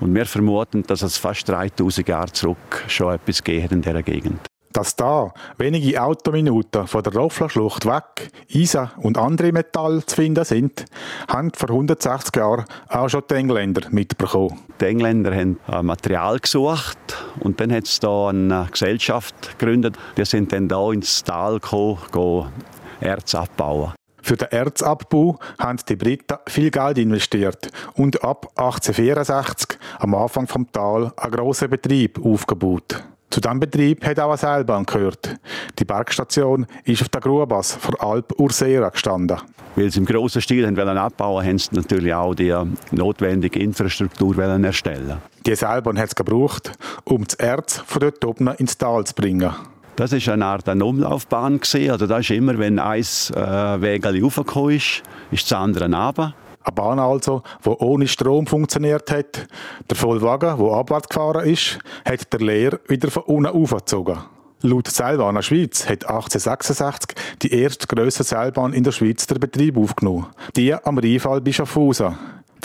Und 0.00 0.14
wir 0.14 0.24
vermuten, 0.24 0.82
dass 0.84 1.02
es 1.02 1.18
fast 1.18 1.46
3000 1.46 2.08
Jahre 2.08 2.32
zurück 2.32 2.84
schon 2.88 3.14
etwas 3.14 3.44
gegeben 3.44 3.74
in 3.74 3.82
dieser 3.82 4.02
Gegend. 4.02 4.45
Dass 4.76 4.94
da 4.94 5.32
wenige 5.56 6.02
Autominuten 6.02 6.86
von 6.86 7.02
der 7.02 7.14
Roffler-Schlucht 7.14 7.86
weg 7.86 8.30
Eisen 8.54 8.90
und 8.98 9.16
andere 9.16 9.50
Metalle 9.50 10.04
zu 10.04 10.16
finden 10.16 10.44
sind, 10.44 10.84
haben 11.28 11.50
vor 11.56 11.70
160 11.70 12.36
Jahren 12.36 12.66
auch 12.90 13.08
schon 13.08 13.22
die 13.30 13.36
Engländer 13.36 13.88
mitbekommen. 13.88 14.60
Die 14.78 14.84
Engländer 14.84 15.34
haben 15.34 15.58
Material 15.80 16.38
gesucht 16.40 16.98
und 17.40 17.58
dann 17.58 17.72
hat 17.72 17.84
es 17.84 18.00
da 18.00 18.28
eine 18.28 18.68
Gesellschaft 18.70 19.58
gegründet. 19.58 19.96
Die 20.18 20.26
sind 20.26 20.52
dann 20.52 20.68
da 20.68 20.92
ins 20.92 21.24
Tal 21.24 21.58
gekommen, 21.58 22.52
Erz 23.00 23.34
abbauen. 23.34 23.94
Für 24.20 24.36
den 24.36 24.48
Erzabbau 24.50 25.38
haben 25.58 25.78
die 25.88 25.96
Briten 25.96 26.36
viel 26.48 26.70
Geld 26.70 26.98
investiert 26.98 27.70
und 27.94 28.22
ab 28.22 28.48
1864 28.56 29.78
am 30.00 30.14
Anfang 30.14 30.46
vom 30.46 30.70
Tal 30.70 31.14
einen 31.16 31.32
grossen 31.32 31.70
Betrieb 31.70 32.22
aufgebaut. 32.22 33.02
Zu 33.30 33.40
diesem 33.40 33.60
Betrieb 33.60 34.04
hat 34.04 34.20
auch 34.20 34.28
eine 34.28 34.36
Seilbahn 34.38 34.86
gehört. 34.86 35.36
Die 35.78 35.84
Bergstation 35.84 36.66
ist 36.84 37.02
auf 37.02 37.08
der 37.08 37.20
Grubas 37.20 37.74
vor 37.74 38.02
Alp 38.02 38.32
Ursera 38.38 38.88
gestanden. 38.88 39.38
Weil 39.74 39.90
sie 39.90 39.98
im 39.98 40.06
grossen 40.06 40.40
Stil 40.40 40.66
haben 40.66 40.78
abbauen 40.78 41.44
haben 41.44 41.58
sie 41.58 41.74
natürlich 41.74 42.14
auch 42.14 42.34
die 42.34 42.54
notwendige 42.92 43.58
Infrastruktur 43.58 44.38
erstellen 44.38 45.18
Die 45.44 45.54
Seilbahn 45.54 45.98
hat 45.98 46.08
es 46.08 46.14
gebraucht, 46.14 46.72
um 47.04 47.24
das 47.24 47.34
Erz 47.34 47.82
von 47.86 48.00
dort 48.00 48.24
oben 48.24 48.48
ins 48.56 48.78
Tal 48.78 49.04
zu 49.04 49.14
bringen. 49.14 49.52
Das 49.96 50.12
ist 50.12 50.28
eine 50.28 50.44
Art 50.44 50.68
eine 50.68 50.84
Umlaufbahn 50.84 51.60
gewesen. 51.60 51.90
Also 51.90 52.06
das 52.06 52.20
ist 52.20 52.30
immer, 52.30 52.58
wenn 52.58 52.78
ein 52.78 53.00
äh, 53.00 53.80
Wägeli 53.80 54.22
raufgekommen 54.22 54.76
ist, 54.76 55.02
ist 55.30 55.50
das 55.50 55.58
andere 55.58 55.84
runter. 55.84 56.34
Eine 56.66 56.74
Bahn 56.74 56.98
also, 56.98 57.44
die 57.64 57.68
ohne 57.68 58.08
Strom 58.08 58.48
funktioniert 58.48 59.08
hat. 59.12 59.46
Der 59.88 59.96
Vollwagen, 59.96 60.58
der 60.58 60.72
abwärts 60.72 61.08
gefahren 61.08 61.48
ist, 61.48 61.78
hat 62.04 62.32
der 62.32 62.40
Leer 62.40 62.80
wieder 62.88 63.08
von 63.08 63.22
unten 63.22 63.46
aufgezogen. 63.46 64.18
Laut 64.62 64.88
Seilbahn 64.88 65.40
Schweiz 65.44 65.84
hat 65.84 66.08
1866 66.08 67.16
die 67.42 67.52
erste 67.52 67.86
grössere 67.86 68.24
Seilbahn 68.24 68.72
in 68.72 68.82
der 68.82 68.90
Schweiz 68.90 69.28
der 69.28 69.38
Betrieb 69.38 69.76
aufgenommen. 69.76 70.26
Die 70.56 70.74
am 70.74 70.98
Rheinfall 70.98 71.40
bei 71.40 71.52
Schaffhausen. 71.52 72.18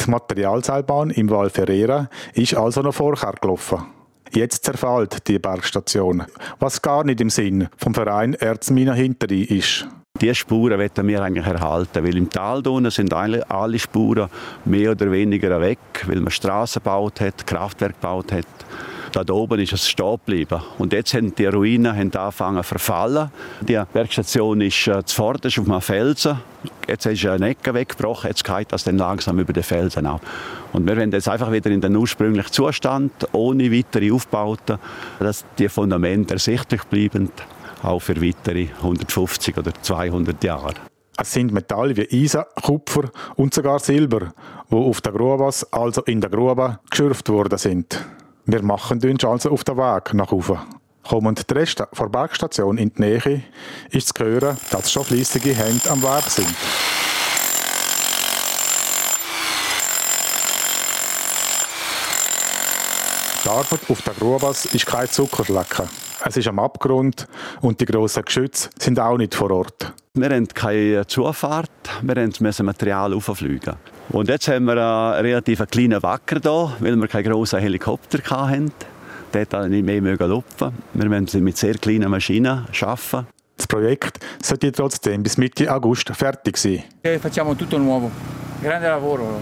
Die 0.04 0.10
Materialseilbahn 0.10 1.12
im 1.12 1.30
Val 1.30 1.52
Ferreira 1.52 2.10
ist 2.34 2.56
also 2.56 2.82
noch 2.82 2.96
vorher 2.96 3.34
gelaufen. 3.40 3.86
Jetzt 4.32 4.66
zerfällt 4.66 5.28
die 5.28 5.38
Bergstation, 5.38 6.24
was 6.60 6.82
gar 6.82 7.04
nicht 7.04 7.22
im 7.22 7.30
Sinn 7.30 7.68
vom 7.78 7.94
Verein 7.94 8.34
Erzmine 8.34 8.96
Hinteri 8.96 9.44
ist. 9.44 9.86
Diese 10.22 10.36
Spuren 10.36 10.78
wollen 10.78 11.08
wir 11.08 11.22
eigentlich 11.24 11.48
erhalten, 11.48 12.04
weil 12.04 12.16
im 12.16 12.30
Tal 12.30 12.62
sind 12.92 13.12
alle, 13.12 13.44
Spuren 13.80 14.30
mehr 14.66 14.92
oder 14.92 15.12
weniger 15.12 15.60
weg, 15.60 15.80
weil 16.06 16.22
man 16.22 16.30
Straßen 16.30 16.84
gebaut 16.84 17.22
hat, 17.22 17.48
Kraftwerk 17.48 18.00
gebaut 18.00 18.32
hat. 18.32 18.46
Da 19.12 19.34
oben 19.34 19.60
ist 19.60 19.74
es 19.74 19.90
stehen 19.90 20.18
geblieben. 20.24 20.62
Und 20.78 20.94
jetzt 20.94 21.16
haben 21.16 21.34
die 21.36 21.46
Ruinen 21.46 21.98
haben 21.98 22.16
angefangen 22.16 22.62
zu 22.62 22.70
verfallen. 22.70 23.32
Die 23.62 23.82
Werkstation 23.94 24.62
ist 24.62 24.88
äh, 24.88 25.04
zuvorderst 25.04 25.60
auf 25.60 25.68
einem 25.68 25.82
Felsen. 25.82 26.38
Jetzt 26.88 27.08
ist 27.08 27.26
eine 27.26 27.50
Ecke 27.50 27.74
weggebrochen, 27.74 28.30
jetzt 28.30 28.46
geht 28.46 28.72
das 28.72 28.84
dann 28.86 28.98
langsam 28.98 29.40
über 29.40 29.52
den 29.52 29.64
Felsen 29.64 30.06
ab. 30.06 30.22
Und 30.72 30.88
wir 30.88 30.96
wollen 30.96 31.12
jetzt 31.12 31.28
einfach 31.28 31.52
wieder 31.52 31.72
in 31.72 31.82
den 31.82 31.96
ursprünglichen 31.96 32.52
Zustand, 32.54 33.12
ohne 33.34 33.72
weitere 33.72 34.12
Aufbauten, 34.12 34.78
dass 35.20 35.44
die 35.58 35.68
Fundamente 35.68 36.36
ersichtlich 36.36 36.84
bleiben, 36.84 37.32
auch 37.84 38.00
für 38.00 38.22
weitere 38.22 38.68
150 38.82 39.58
oder 39.58 39.74
200 39.82 40.44
Jahre. 40.44 40.74
Es 41.18 41.34
sind 41.34 41.52
Metalle 41.52 41.96
wie 41.98 42.24
Eisen, 42.24 42.44
Kupfer 42.62 43.12
und 43.36 43.54
sogar 43.54 43.80
Silber, 43.80 44.34
die 44.72 44.76
auf 44.76 45.02
der 45.02 45.12
Grubas, 45.12 45.72
also 45.72 46.02
in 46.04 46.22
der 46.22 46.30
Grube, 46.30 46.80
geschürft 46.90 47.30
worden 47.30 47.58
sind. 47.58 48.04
Wir 48.46 48.64
machen 48.64 49.04
uns 49.04 49.24
also 49.24 49.52
auf 49.52 49.64
den 49.64 49.78
Weg 49.78 50.14
nach 50.14 50.32
oben. 50.32 50.58
Kommend 51.08 51.50
der 51.50 51.58
Rest 51.58 51.80
der 51.80 52.06
Bergstation 52.08 52.78
in 52.78 52.92
die 52.94 53.02
Nähe, 53.02 53.44
ist 53.90 54.16
zu 54.16 54.24
hören, 54.24 54.58
dass 54.72 54.92
schon 54.92 55.04
fleissige 55.04 55.54
Hände 55.54 55.90
am 55.90 56.02
Werk 56.02 56.30
sind. 56.30 56.48
Die 63.44 63.50
Arbeit 63.50 63.90
auf 63.90 64.02
der 64.04 64.14
Grubas 64.14 64.66
ist 64.66 64.86
kein 64.86 65.10
Zuckerschlecken. 65.10 65.90
Es 66.24 66.38
ist 66.38 66.48
am 66.48 66.60
Abgrund 66.60 67.28
und 67.62 67.82
die 67.82 67.86
grossen 67.86 68.24
Geschütze 68.24 68.70
sind 68.78 69.00
auch 69.00 69.18
nicht 69.18 69.34
vor 69.34 69.50
Ort. 69.52 69.92
Wir 70.14 70.30
haben 70.30 70.48
keine 70.48 71.08
Zufahrt, 71.08 71.72
wir 72.04 72.30
müssen 72.40 72.66
Material 72.66 73.14
auffliegen. 73.14 73.74
Und 74.10 74.30
jetzt 74.30 74.48
haben 74.48 74.66
wir 74.66 74.78
einen 74.78 75.26
relativ 75.26 75.66
kleinen 75.72 76.04
Wacker 76.04 76.40
hier, 76.42 76.76
weil 76.80 76.96
wir 76.96 77.08
keinen 77.08 77.32
grossen 77.32 77.60
Helikopter 77.60 78.20
hatten. 78.30 78.72
Der 79.34 79.42
hat 79.42 79.70
nicht 79.70 79.86
mehr 79.86 80.02
lupfen. 80.28 80.74
Wir 80.94 81.10
müssen 81.10 81.44
mit 81.44 81.58
sehr 81.58 81.76
kleinen 81.76 82.12
Maschinen 82.12 82.68
arbeiten. 82.82 83.28
Das 83.58 83.68
Projekt 83.68 84.20
sollte 84.44 84.72
trotzdem 84.72 85.24
bis 85.24 85.38
Mitte 85.38 85.74
August 85.74 86.12
fertig 86.14 86.58
sein. 86.58 86.84
Eh, 87.02 87.18
facciamo 87.18 87.56
tutto 87.56 87.78
nuovo. 87.78 88.12
Grande 88.62 88.88
lavoro. 88.88 89.40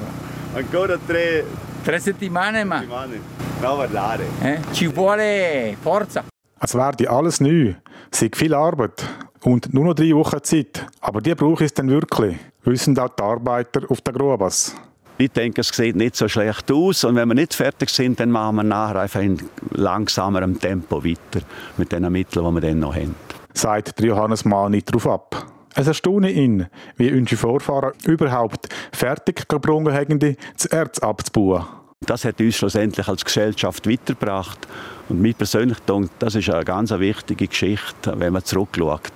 Ancora 0.56 0.98
tre, 0.98 1.46
tre 1.84 2.00
settimane, 2.00 2.64
ma 2.64 2.80
settimane. 2.80 3.20
No, 3.62 3.76
parlare. 3.76 4.26
Eh? 4.42 4.60
Ci 4.72 4.88
vuole 4.88 5.76
forza. 5.82 6.24
Es 6.62 6.76
werde 6.76 7.10
alles 7.10 7.40
neu. 7.40 7.74
Es 8.12 8.22
ist 8.22 8.36
viel 8.36 8.54
Arbeit 8.54 9.06
und 9.44 9.74
nur 9.74 9.86
noch 9.86 9.94
drei 9.94 10.14
Wochen 10.14 10.44
Zeit. 10.44 10.86
Aber 11.00 11.22
die 11.22 11.34
brauche 11.34 11.64
ich 11.64 11.74
dann 11.74 11.90
wirklich, 11.90 12.38
wissen 12.64 12.98
auch 13.00 13.10
die 13.10 13.24
Arbeiter 13.24 13.82
auf 13.90 14.02
der 14.02 14.14
Grubas. 14.14 14.76
Ich 15.18 15.32
denke, 15.32 15.62
es 15.62 15.70
sieht 15.70 15.96
nicht 15.96 16.16
so 16.16 16.28
schlecht 16.28 16.72
aus. 16.72 17.04
Und 17.04 17.16
wenn 17.16 17.28
wir 17.28 17.36
nicht 17.36 17.54
fertig 17.54 17.90
sind, 17.90 18.20
dann 18.20 18.32
machen 18.32 18.58
wir 18.58 18.64
nachher 18.64 19.02
einfach 19.02 19.22
in 19.22 19.38
langsamerem 19.72 20.60
Tempo 20.60 21.04
weiter 21.04 21.46
mit 21.78 21.92
den 21.92 22.12
Mitteln, 22.12 22.46
die 22.46 22.54
wir 22.54 22.62
dann 22.62 22.80
noch 22.80 22.96
haben. 22.96 23.16
Sagt 23.54 24.02
Johannes 24.02 24.46
Mal 24.46 24.70
nicht 24.70 24.90
darauf 24.90 25.08
ab. 25.08 25.46
Es 25.76 25.88
erstaune 25.88 26.32
ihn, 26.32 26.68
wie 26.98 27.12
unsere 27.12 27.38
Vorfahren 27.38 27.94
überhaupt 28.06 28.70
fertig 28.92 29.48
gebrungen 29.48 29.94
haben, 29.94 30.20
das 30.20 30.66
Erz 30.66 31.00
abzubauen. 31.00 31.66
Das 32.06 32.26
hat 32.26 32.40
uns 32.40 32.56
schlussendlich 32.56 33.08
als 33.08 33.26
Gesellschaft 33.26 33.88
weitergebracht. 33.88 34.68
Und 35.10 35.22
mir 35.22 35.34
persönlich 35.34 35.80
denke, 35.80 36.10
das 36.18 36.34
ist 36.34 36.50
eine 36.50 36.64
ganz 36.66 36.92
wichtige 36.92 37.48
Geschichte, 37.48 38.14
wenn 38.18 38.34
man 38.34 38.44
zurückschaut. 38.44 39.12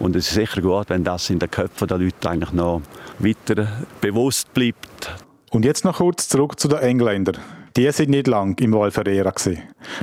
Und 0.00 0.16
es 0.16 0.28
ist 0.28 0.34
sicher 0.34 0.60
gut, 0.60 0.90
wenn 0.90 1.04
das 1.04 1.30
in 1.30 1.38
den 1.38 1.50
Köpfen 1.50 1.88
der 1.88 1.98
Leute 1.98 2.28
eigentlich 2.28 2.52
noch 2.52 2.82
weiter 3.18 3.68
bewusst 4.00 4.52
bleibt. 4.52 5.10
Und 5.52 5.64
jetzt 5.64 5.84
noch 5.84 5.96
kurz 5.98 6.28
zurück 6.28 6.58
zu 6.58 6.68
den 6.68 6.80
Engländern. 6.80 7.38
Die 7.76 7.90
sind 7.90 8.10
nicht 8.10 8.28
lang 8.28 8.56
im 8.60 8.72
Val 8.72 8.92
Ferreira. 8.92 9.32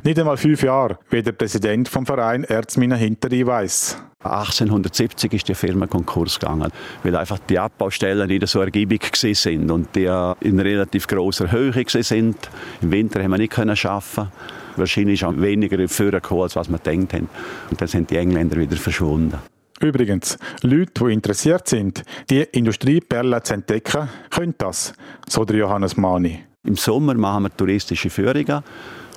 Nicht 0.04 0.20
einmal 0.20 0.36
fünf 0.36 0.62
Jahre, 0.62 1.00
wie 1.10 1.22
der 1.22 1.32
Präsident 1.32 1.88
vom 1.88 2.06
Verein 2.06 2.44
Erzmine 2.44 2.98
Hinterrhein 2.98 3.48
weiss. 3.48 3.98
1870 4.24 5.32
ist 5.32 5.48
die 5.48 5.56
Firma 5.56 5.88
Konkurs 5.88 6.38
gegangen, 6.38 6.70
weil 7.02 7.16
einfach 7.16 7.40
die 7.40 7.58
Abbaustellen 7.58 8.28
nicht 8.28 8.46
so 8.50 8.60
ergiebig 8.60 9.16
sind 9.16 9.72
und 9.72 9.96
die 9.96 10.12
in 10.42 10.60
relativ 10.60 11.08
großer 11.08 11.50
Höhe 11.50 11.86
sind. 11.88 12.36
Im 12.82 12.92
Winter 12.92 13.24
haben 13.24 13.32
wir 13.32 13.38
nicht 13.38 13.58
arbeiten 13.58 14.32
Wahrscheinlich 14.76 15.22
ist 15.22 15.28
auch 15.28 15.38
weniger 15.38 15.88
vorgekommen, 15.88 16.44
als 16.44 16.58
was 16.58 16.70
wir 16.70 16.78
gedacht 16.78 17.14
haben. 17.14 17.30
Und 17.70 17.80
dann 17.80 17.88
sind 17.88 18.10
die 18.10 18.18
Engländer 18.18 18.58
wieder 18.58 18.76
verschwunden. 18.76 19.38
Übrigens, 19.80 20.38
Leute, 20.62 21.06
die 21.06 21.14
interessiert 21.14 21.70
sind, 21.70 22.04
die 22.30 22.42
Industrieperlen 22.42 23.42
zu 23.46 23.54
entdecken, 23.54 24.10
können 24.30 24.56
das, 24.58 24.94
so 25.28 25.46
der 25.46 25.56
Johannes 25.56 25.96
Mani. 25.96 26.51
Im 26.64 26.76
Sommer 26.76 27.16
machen 27.16 27.44
wir 27.44 27.58
touristische 27.58 28.12
Führungen 28.12 28.64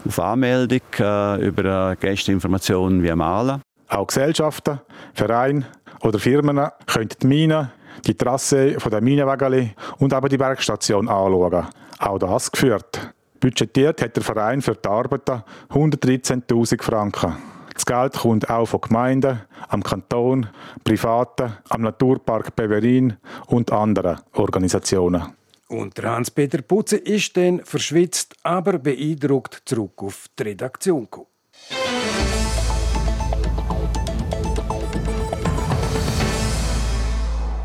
auf 0.07 0.19
Anmeldung 0.19 0.81
äh, 0.99 1.47
über 1.47 1.93
äh, 1.93 1.97
Gästeinformationen 1.97 3.03
wie 3.03 3.15
Malen. 3.15 3.61
Auch 3.89 4.07
Gesellschaften, 4.07 4.81
Vereine 5.13 5.67
oder 6.01 6.19
Firmen 6.19 6.69
können 6.87 7.11
die 7.23 7.27
Mine, 7.27 7.71
die 8.07 8.15
Trasse 8.15 8.81
von 8.81 8.91
der 8.91 9.03
Minenwägeli 9.03 9.75
und 9.99 10.15
aber 10.15 10.31
die 10.31 10.39
Bergstation 10.39 11.07
anschauen. 11.07 11.67
Auch 11.99 12.19
das 12.19 12.51
geführt. 12.51 13.13
Budgetiert 13.41 14.01
hat 14.01 14.17
der 14.17 14.23
Verein 14.23 14.63
für 14.63 14.75
die 14.75 14.89
Arbeiten 14.89 15.43
113.000 15.71 16.83
Franken. 16.83 17.37
Das 17.75 17.85
Geld 17.85 18.15
kommt 18.15 18.49
auch 18.49 18.67
von 18.67 18.81
Gemeinden, 18.81 19.43
am 19.69 19.83
Kanton, 19.83 20.49
Privaten, 20.83 21.53
am 21.69 21.83
Naturpark 21.83 22.57
Beverin 22.57 23.19
und 23.49 23.71
anderen 23.71 24.21
Organisationen. 24.33 25.35
Und 25.69 26.03
Hans-Peter 26.03 26.61
Putze 26.61 26.97
ist 26.97 27.37
dann 27.37 27.65
verschwitzt, 27.65 28.35
aber 28.43 28.79
beeindruckt 28.79 29.63
zurück 29.65 30.03
auf 30.03 30.27
die 30.39 30.43
Redaktion 30.43 31.05
gekommen. 31.05 31.29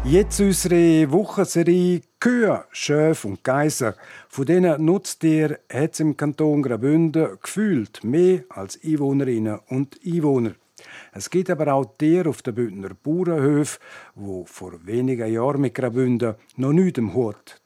Jetzt 0.06 0.40
unsere 0.40 1.12
Wochenserie 1.12 2.02
Kühe, 2.20 2.64
Schöf 2.72 3.26
und 3.26 3.44
Geiser. 3.44 3.96
Von 4.28 4.46
diesen 4.46 4.84
Nutztieren 4.84 5.58
hat 5.72 5.94
es 5.94 6.00
im 6.00 6.18
Kanton 6.18 6.64
Graubünden 6.64 7.38
gefühlt 7.44 8.04
mehr 8.04 8.44
als 8.50 8.80
Einwohnerinnen 8.84 9.60
und 9.68 10.00
Einwohner. 10.04 10.56
Es 11.12 11.30
gibt 11.30 11.50
aber 11.50 11.74
auch 11.74 11.98
Tiere 11.98 12.30
auf 12.30 12.42
den 12.42 12.56
Bündner 12.56 12.92
Bauernhöfen, 12.96 13.80
die 14.16 14.44
vor 14.46 14.86
wenigen 14.86 15.32
Jahren 15.32 15.62
mit 15.62 15.76
Graubünden 15.76 16.36
noch 16.56 16.74
nichts 16.74 16.98
im 16.98 17.14
Hut 17.14 17.62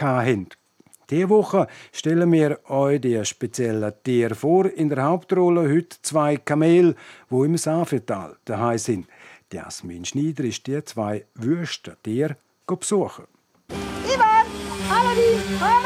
hatten. 0.00 0.48
Diese 1.10 1.28
Woche 1.28 1.66
stellen 1.92 2.32
wir 2.32 2.58
euch 2.70 3.00
die 3.00 3.22
speziellen 3.24 3.92
Tiere 4.02 4.34
vor. 4.34 4.66
In 4.66 4.88
der 4.88 5.04
Hauptrolle 5.04 5.68
heute 5.68 5.96
zwei 6.00 6.36
Kamele, 6.36 6.94
die 7.30 7.36
im 7.36 7.58
Safetal 7.58 8.36
daheim 8.44 8.78
sind. 8.78 9.06
Jasmin 9.52 10.04
Schneider 10.04 10.44
ist 10.44 10.66
die 10.66 10.82
zwei 10.84 11.26
wüsten 11.34 11.96
Tiere 12.02 12.36
besuchen. 12.66 13.26
Ivan, 14.06 14.46
Aladdin, 14.90 15.40
komm! 15.58 15.82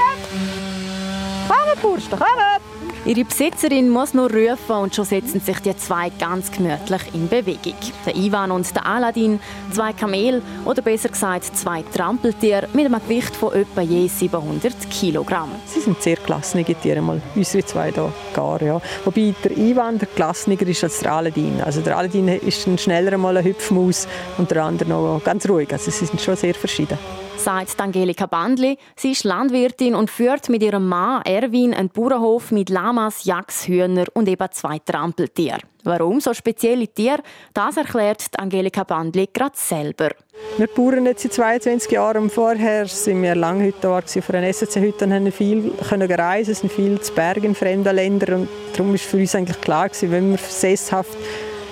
Komm, 1.49 1.83
Burschen, 1.83 2.19
komm! 2.19 2.66
Ihre 3.07 3.25
Besitzerin 3.25 3.89
muss 3.89 4.15
nur 4.15 4.29
rufen 4.29 4.75
und 4.83 4.93
schon 4.93 5.05
setzen 5.05 5.41
sich 5.41 5.61
die 5.61 5.77
zwei 5.77 6.11
ganz 6.11 6.51
gemütlich 6.51 7.03
in 7.15 7.29
Bewegung. 7.29 7.77
Der 8.05 8.17
Ivan 8.17 8.51
und 8.51 8.75
der 8.75 8.85
Aladdin, 8.85 9.39
zwei 9.71 9.93
Kamel 9.93 10.43
oder 10.65 10.83
besser 10.83 11.11
gesagt 11.11 11.57
zwei 11.57 11.85
Trampeltiere 11.95 12.69
mit 12.73 12.87
einem 12.87 13.01
Gewicht 13.01 13.37
von 13.37 13.53
etwa 13.53 13.83
je 13.83 14.09
700 14.09 14.91
Kilogramm. 14.91 15.51
Sie 15.67 15.79
sind 15.79 16.03
sehr 16.03 16.17
gelassene 16.17 16.65
Tiere, 16.65 17.01
mal 17.01 17.23
unsere 17.37 17.65
zwei 17.65 17.93
hier 17.93 18.13
gar, 18.35 18.61
ja. 18.61 18.81
Wobei 19.05 19.33
der 19.45 19.57
Ivan 19.57 20.01
der 20.01 20.09
gelassener 20.13 20.61
ist 20.63 20.83
als 20.83 20.99
der 20.99 21.13
Aladdin. 21.13 21.61
Also 21.61 21.83
der 21.83 21.97
Aladdin 21.97 22.27
ist 22.27 22.67
ein 22.67 22.77
schneller 22.77 23.13
ein 23.13 23.45
Hüpfmaus 23.45 24.09
und 24.37 24.51
der 24.51 24.65
andere 24.65 24.89
noch 24.89 25.23
ganz 25.23 25.49
ruhig. 25.49 25.73
Also 25.73 25.93
sie 25.93 26.07
sind 26.07 26.21
schon 26.21 26.35
sehr 26.35 26.55
verschieden 26.55 26.99
sagt 27.39 27.81
Angelika 27.81 28.27
Bandli. 28.27 28.79
Sie 28.97 29.13
ist 29.13 29.25
Landwirtin 29.25 29.95
und 29.95 30.11
führt 30.11 30.49
mit 30.49 30.63
ihrem 30.63 30.89
Mann 30.89 31.23
Erwin 31.23 31.75
einen 31.75 31.89
Bauernhof 31.89 32.51
mit 32.51 32.71
Lamas, 32.71 33.25
Jacks, 33.25 33.67
Hühner 33.67 34.07
und 34.15 34.29
eben 34.29 34.47
zwei 34.51 34.79
Trampeltieren. 34.79 35.61
Warum 35.85 36.21
so 36.21 36.35
spezielle 36.35 36.89
Tiere, 36.89 37.23
das 37.55 37.77
erklärt 37.77 38.27
Angelika 38.39 38.85
Bandli 38.85 39.29
gerade 39.33 39.57
selber. 39.57 40.11
Wir 40.57 40.67
bauen 40.67 41.07
jetzt 41.07 41.23
seit 41.23 41.35
22 41.35 41.93
Jahren. 41.93 42.31
Vorher 42.31 42.87
sind 42.87 43.23
wir 43.23 43.35
lange 43.35 43.67
heute 43.67 43.79
da 43.81 44.01
für 44.01 44.35
eine 44.35 44.53
SCC-Hütte 44.53 45.05
und 45.05 45.13
haben 45.13 45.31
viel 45.31 45.73
können 45.89 46.11
reisen, 46.11 46.55
sind 46.55 46.73
viel 46.73 47.01
zu 47.01 47.13
Bergen 47.13 47.47
in 47.47 47.55
fremden 47.55 47.95
Ländern. 47.95 48.41
Und 48.43 48.49
darum 48.73 48.93
war 48.93 48.99
für 48.99 49.19
uns 49.19 49.35
eigentlich 49.35 49.61
klar, 49.61 49.89
gewesen, 49.89 50.11
wenn 50.11 50.31
wir 50.31 50.39
sesshaft 50.39 51.17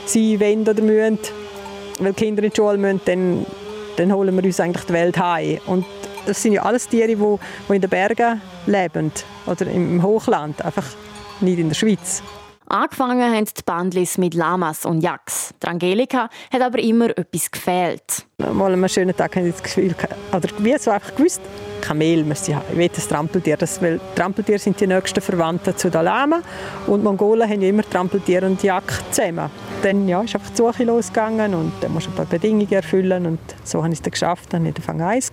sein 0.07 0.41
wollen 0.41 0.69
oder 0.69 0.83
müssen, 0.83 1.19
weil 1.99 2.13
Kinder 2.13 2.43
in 2.43 2.51
die 2.51 2.57
Schule 2.57 2.79
müssen, 2.79 3.01
dann 3.05 3.47
dann 3.97 4.13
holen 4.13 4.35
wir 4.37 4.45
uns 4.45 4.61
eigentlich 4.61 4.85
die 4.85 4.93
Welt 4.93 5.19
heim. 5.19 5.59
Und 5.67 5.85
das 6.27 6.43
sind 6.43 6.53
ja 6.53 6.63
alles 6.63 6.89
Tiere, 6.89 7.09
die, 7.09 7.73
in 7.75 7.81
den 7.81 7.91
Bergen 7.91 8.41
leben 8.67 9.13
oder 9.47 9.67
im 9.67 10.03
Hochland, 10.03 10.65
einfach 10.65 10.87
nicht 11.41 11.59
in 11.59 11.69
der 11.69 11.75
Schweiz. 11.75 12.23
Angefangen 12.67 13.35
haben 13.35 13.45
die 13.45 13.63
Bandlis 13.65 14.17
mit 14.17 14.35
Lamas 14.35 14.87
und 14.87 15.03
Jacks. 15.03 15.53
Die 15.63 15.67
Angelika 15.67 16.31
hat 16.51 16.63
aber 16.63 16.79
immer 16.79 17.11
etwas 17.11 17.51
gefehlt. 17.51 18.27
Mal 18.39 18.73
einen 18.73 18.89
schönen 18.89 19.15
Tag 19.15 19.37
hatte 19.37 19.49
ich 19.49 19.53
das 19.53 19.63
Gefühl, 19.63 19.95
oder 20.33 20.49
wie 20.59 20.79
so 20.79 20.91
einfach 20.91 21.15
gewusst, 21.15 21.43
Kamel 21.83 22.25
müsste 22.25 22.53
ich 22.53 22.57
haben. 22.57 22.65
Ich 22.73 22.79
will 22.79 22.89
das 22.89 23.07
Trampeltier, 23.07 23.59
das, 23.59 23.83
weil 23.83 24.01
Trampeltiere 24.15 24.59
sind 24.59 24.81
die 24.81 24.87
nächsten 24.87 25.21
Verwandten 25.21 25.77
zu 25.77 25.91
den 25.91 26.05
Lama 26.05 26.41
und 26.87 27.05
Mongolen 27.05 27.49
haben 27.49 27.61
immer 27.61 27.83
Trampeltier 27.83 28.43
und 28.45 28.63
Jack 28.63 28.85
zusammen. 29.11 29.51
Dann 29.83 30.09
ja, 30.09 30.23
ist 30.23 30.35
einfach 30.35 30.51
die 30.51 30.57
Suche 30.57 30.85
losgegangen 30.85 31.55
und 31.55 31.73
dann 31.83 31.93
musst 31.93 32.07
du 32.07 32.11
ein 32.13 32.17
paar 32.17 32.25
Bedingungen 32.25 32.73
erfüllen 32.73 33.27
und 33.27 33.41
so 33.63 33.83
habe 33.83 33.93
ich 33.93 33.99
es 33.99 34.03
dann 34.03 34.13
geschafft. 34.13 34.53
Dann 34.53 34.67
hatte 34.67 34.81
ich 34.81 34.89
Anfang 34.89 35.07
eins 35.07 35.31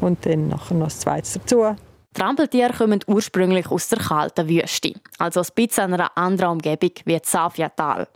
und 0.00 0.26
dann 0.26 0.48
noch 0.48 0.70
das 0.70 0.98
Zweite 0.98 1.38
dazu. 1.38 1.76
Trampeltiere 2.18 2.72
kommen 2.72 2.98
ursprünglich 3.06 3.70
aus 3.70 3.88
der 3.90 4.00
kalten 4.00 4.48
Wüste, 4.48 4.94
also 5.18 5.38
ein 5.38 5.46
bisschen 5.54 5.94
einer 5.94 6.10
anderen 6.16 6.54
Umgebung 6.54 6.90
wie 7.04 7.16
das 7.16 7.30
Safiatal. 7.30 8.08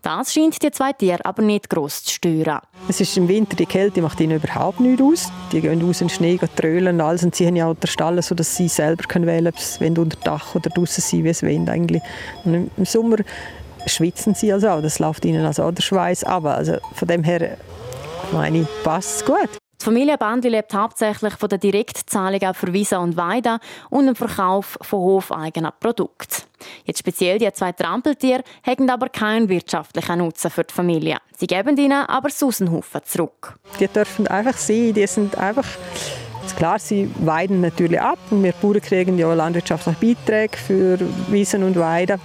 Das 0.00 0.32
scheint 0.32 0.62
die 0.62 0.70
zwei 0.70 0.92
Tiere 0.92 1.24
aber 1.24 1.42
nicht 1.42 1.68
gross 1.68 2.04
zu 2.04 2.12
stören. 2.14 2.60
Es 2.88 3.00
ist 3.00 3.16
im 3.16 3.26
Winter, 3.26 3.56
die 3.56 3.66
Kälte 3.66 4.00
macht 4.00 4.20
ihnen 4.20 4.40
überhaupt 4.40 4.78
nichts 4.78 5.02
aus. 5.02 5.32
Die 5.50 5.60
gehen 5.60 5.82
aus 5.82 6.00
in 6.00 6.06
den 6.06 6.14
Schnee, 6.14 6.38
trölen 6.54 6.94
und 6.94 7.00
alles 7.00 7.24
und 7.24 7.34
sie 7.34 7.48
haben 7.48 7.56
ja 7.56 7.66
auch 7.66 7.74
den 7.74 7.88
Stall, 7.88 8.22
sodass 8.22 8.54
sie 8.54 8.68
selber 8.68 9.02
können 9.08 9.26
wählen 9.26 9.52
können, 9.52 9.54
ob 9.56 9.58
sie 9.58 10.00
unter 10.00 10.18
Dach 10.22 10.54
oder 10.54 10.70
draußen 10.70 11.02
sind, 11.02 11.24
wie 11.24 11.30
es 11.30 11.42
wollen 11.42 11.68
eigentlich. 11.68 12.02
Und 12.44 12.70
Im 12.76 12.84
Sommer 12.84 13.16
schwitzen 13.86 14.36
sie 14.36 14.52
also 14.52 14.68
auch. 14.68 14.82
Das 14.82 15.00
läuft 15.00 15.24
ihnen 15.24 15.44
also 15.44 15.64
auch 15.64 15.72
der 15.72 15.82
Schweiß 15.82 16.22
aber 16.22 16.54
Also 16.54 16.76
von 16.94 17.08
dem 17.08 17.24
her 17.24 17.56
meine 18.32 18.60
ich, 18.60 18.68
passt 18.84 19.16
es 19.16 19.24
gut. 19.24 19.50
Die 19.80 19.84
Familie 19.84 20.18
Bandli 20.18 20.50
lebt 20.50 20.74
hauptsächlich 20.74 21.34
von 21.34 21.48
der 21.48 21.58
Direktzahlung 21.58 22.52
für 22.52 22.72
Visa 22.72 22.98
und 22.98 23.16
Weida 23.16 23.60
und 23.90 24.06
dem 24.06 24.16
Verkauf 24.16 24.76
von 24.80 24.98
hofeigenen 24.98 25.70
Produkten. 25.78 26.42
Jetzt 26.84 26.98
speziell 26.98 27.38
die 27.38 27.52
zwei 27.52 27.70
Trampeltiere 27.70 28.42
haben 28.64 28.90
aber 28.90 29.08
keinen 29.08 29.48
wirtschaftlichen 29.48 30.18
Nutzen 30.18 30.50
für 30.50 30.64
die 30.64 30.74
Familie. 30.74 31.18
Sie 31.36 31.46
geben 31.46 31.76
ihnen 31.76 32.06
aber 32.06 32.30
Susenhaufen 32.30 33.02
zurück. 33.04 33.56
Die 33.78 33.86
dürfen 33.86 34.26
einfach 34.26 34.56
sein, 34.56 34.94
die 34.94 35.06
sind 35.06 35.36
einfach 35.38 35.66
Klar, 36.56 36.78
sie 36.78 37.08
weiden 37.20 37.60
natürlich 37.60 38.00
ab 38.00 38.18
und 38.30 38.42
wir 38.42 38.52
Bauern 38.52 38.80
kriegen 38.80 39.18
ja 39.18 39.32
landwirtschaftliche 39.32 39.98
Beiträge 40.00 40.56
für 40.56 40.98
Wiesen 41.30 41.62
und 41.62 41.76
Weiden. 41.76 42.20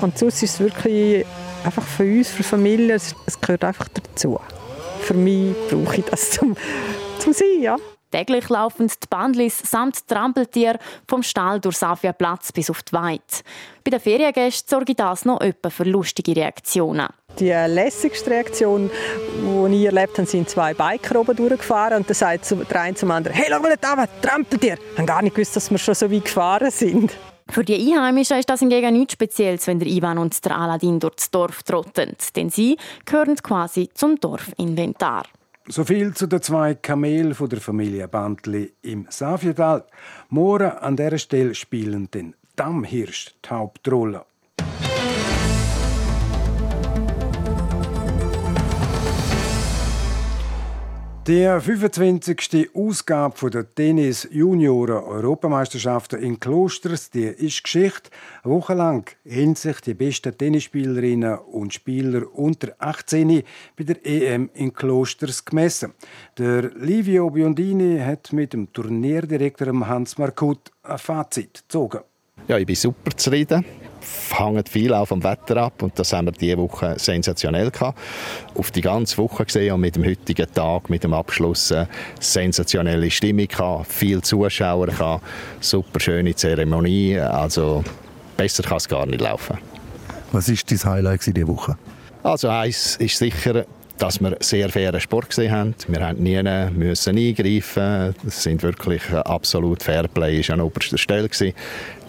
Und 0.00 0.18
sonst 0.18 0.42
ist 0.42 0.54
es 0.54 0.60
wirklich 0.60 1.24
einfach 1.64 1.84
für 1.84 2.02
uns, 2.02 2.28
für 2.28 2.42
Familien, 2.42 2.96
es 2.96 3.40
gehört 3.40 3.64
einfach 3.64 3.88
dazu. 3.88 4.38
Für 5.08 5.14
mich 5.14 5.56
brauche 5.70 6.00
ich 6.00 6.04
das 6.04 6.32
zum, 6.32 6.54
zum 7.18 7.32
Sein, 7.32 7.62
ja. 7.62 7.76
Täglich 8.10 8.46
laufen 8.50 8.88
die 8.88 9.06
Bandlis 9.08 9.58
samt 9.58 10.06
Trampeltier 10.06 10.78
vom 11.06 11.22
Stall 11.22 11.60
durch 11.60 11.78
Safia 11.78 12.12
Platz 12.12 12.52
bis 12.52 12.68
auf 12.68 12.82
die 12.82 12.92
Weide. 12.92 13.22
Bei 13.84 13.90
den 13.90 14.00
Feriengästen 14.00 14.68
sorge 14.68 14.94
das 14.94 15.24
noch 15.24 15.40
öppe 15.40 15.70
für 15.70 15.84
lustige 15.84 16.36
Reaktionen. 16.36 17.08
Die 17.38 17.48
lässigste 17.48 18.32
Reaktion, 18.32 18.90
die 19.70 19.76
ich 19.76 19.86
erlebt 19.86 20.18
habe, 20.18 20.28
sind 20.28 20.50
zwei 20.50 20.74
Biker 20.74 21.20
oben 21.20 21.34
durchgefahren 21.34 21.96
und 21.96 22.10
dann 22.10 22.14
sagt 22.14 22.50
der 22.50 22.80
eine 22.82 22.94
zum 22.94 23.10
anderen, 23.10 23.34
«Hey, 23.34 23.46
schau 23.48 23.60
mal 23.60 23.76
da, 23.80 24.04
Trampeltier!» 24.20 24.76
Ich 24.92 24.98
habe 24.98 25.06
gar 25.06 25.22
nicht 25.22 25.34
gewusst, 25.34 25.56
dass 25.56 25.70
wir 25.70 25.78
schon 25.78 25.94
so 25.94 26.12
weit 26.12 26.26
gefahren 26.26 26.70
sind. 26.70 27.16
Für 27.50 27.64
die 27.64 27.74
Einheimischen 27.74 28.38
ist 28.38 28.50
das 28.50 28.60
hingegen 28.60 28.92
nichts 28.92 29.14
Spezielles, 29.14 29.66
wenn 29.66 29.78
der 29.78 29.88
Ivan 29.88 30.18
und 30.18 30.44
der 30.44 30.56
Aladdin 30.56 31.00
durchs 31.00 31.30
Dorf 31.30 31.62
trotten, 31.62 32.14
denn 32.36 32.50
sie 32.50 32.76
gehören 33.06 33.36
quasi 33.36 33.88
zum 33.94 34.16
Dorfinventar. 34.20 35.24
So 35.66 35.84
viel 35.84 36.14
zu 36.14 36.26
den 36.26 36.42
zwei 36.42 36.74
Kamelen 36.74 37.34
von 37.34 37.48
der 37.48 37.60
Familie 37.60 38.06
Bandli 38.08 38.72
im 38.82 39.06
Safietal. 39.10 39.84
Morgen 40.28 40.70
an 40.70 40.96
dieser 40.96 41.18
Stelle 41.18 41.54
spielen 41.54 42.10
den 42.10 42.34
Dammhirsch 42.56 43.34
die 43.44 43.50
Hauptrolle. 43.50 44.24
Die 51.28 51.44
25. 51.44 52.70
Ausgabe 52.72 53.50
der 53.50 53.74
Tennis 53.74 54.26
Junioren 54.32 55.04
Europameisterschaften 55.04 56.22
in 56.22 56.40
Klosters, 56.40 57.10
die 57.10 57.24
ist 57.24 57.62
Geschichte. 57.62 58.08
Eine 58.42 58.54
Woche 58.54 58.72
lang 58.72 59.14
haben 59.30 59.54
sich 59.54 59.78
die 59.82 59.92
besten 59.92 60.38
Tennisspielerinnen 60.38 61.36
und 61.36 61.74
Spieler 61.74 62.22
unter 62.34 62.68
18 62.78 63.42
bei 63.76 63.84
der 63.84 64.06
EM 64.06 64.48
in 64.54 64.72
Klosters 64.72 65.44
gemessen. 65.44 65.92
Der 66.38 66.70
Livio 66.74 67.28
Biondini 67.28 67.98
hat 67.98 68.32
mit 68.32 68.54
dem 68.54 68.72
Turnierdirektor 68.72 69.86
Hans 69.86 70.16
Markut 70.16 70.72
ein 70.82 70.96
Fazit 70.96 71.62
gezogen. 71.68 72.00
Ja, 72.46 72.56
ich 72.56 72.64
bin 72.64 72.74
super 72.74 73.14
zufrieden 73.14 73.66
hängt 74.30 74.68
viel 74.68 74.92
auch 74.92 75.06
vom 75.06 75.22
Wetter 75.22 75.56
ab 75.58 75.82
und 75.82 75.98
das 75.98 76.12
haben 76.12 76.26
wir 76.26 76.32
diese 76.32 76.58
Woche 76.58 76.94
sensationell 76.98 77.70
gehabt. 77.70 77.98
Auf 78.54 78.70
die 78.70 78.80
ganze 78.80 79.18
Woche 79.18 79.44
gesehen 79.44 79.74
und 79.74 79.80
mit 79.80 79.96
dem 79.96 80.04
heutigen 80.04 80.46
Tag, 80.52 80.90
mit 80.90 81.04
dem 81.04 81.14
Abschluss, 81.14 81.72
eine 81.72 81.88
sensationelle 82.20 83.10
Stimmung 83.10 83.48
gehabt, 83.48 83.86
viele 83.92 84.22
Zuschauer 84.22 84.86
gehabt, 84.86 85.24
super 85.60 86.00
schöne 86.00 86.34
Zeremonie, 86.34 87.18
also 87.18 87.84
besser 88.36 88.62
kann 88.62 88.78
es 88.78 88.88
gar 88.88 89.06
nicht 89.06 89.20
laufen. 89.20 89.58
Was 90.32 90.48
ist 90.48 90.70
dein 90.70 90.92
Highlight 90.92 91.26
diese 91.26 91.48
Woche? 91.48 91.76
Also 92.22 92.48
eins 92.48 92.96
ist 92.96 93.16
sicher, 93.16 93.64
dass 93.98 94.20
wir 94.20 94.36
sehr 94.40 94.68
fairen 94.68 95.00
Sport 95.00 95.30
gesehen 95.30 95.52
haben. 95.52 95.74
Wir 95.88 96.06
haben 96.06 96.22
nie 96.22 96.42
müssen 96.70 97.18
eingreifen. 97.18 98.14
Es 98.26 98.42
sind 98.42 98.62
wirklich 98.62 99.02
absolut 99.12 99.82
Fairplay 99.82 100.40
ist 100.40 100.50
an 100.50 100.60
oberster 100.60 100.98
Stelle 100.98 101.28
gewesen. 101.28 101.54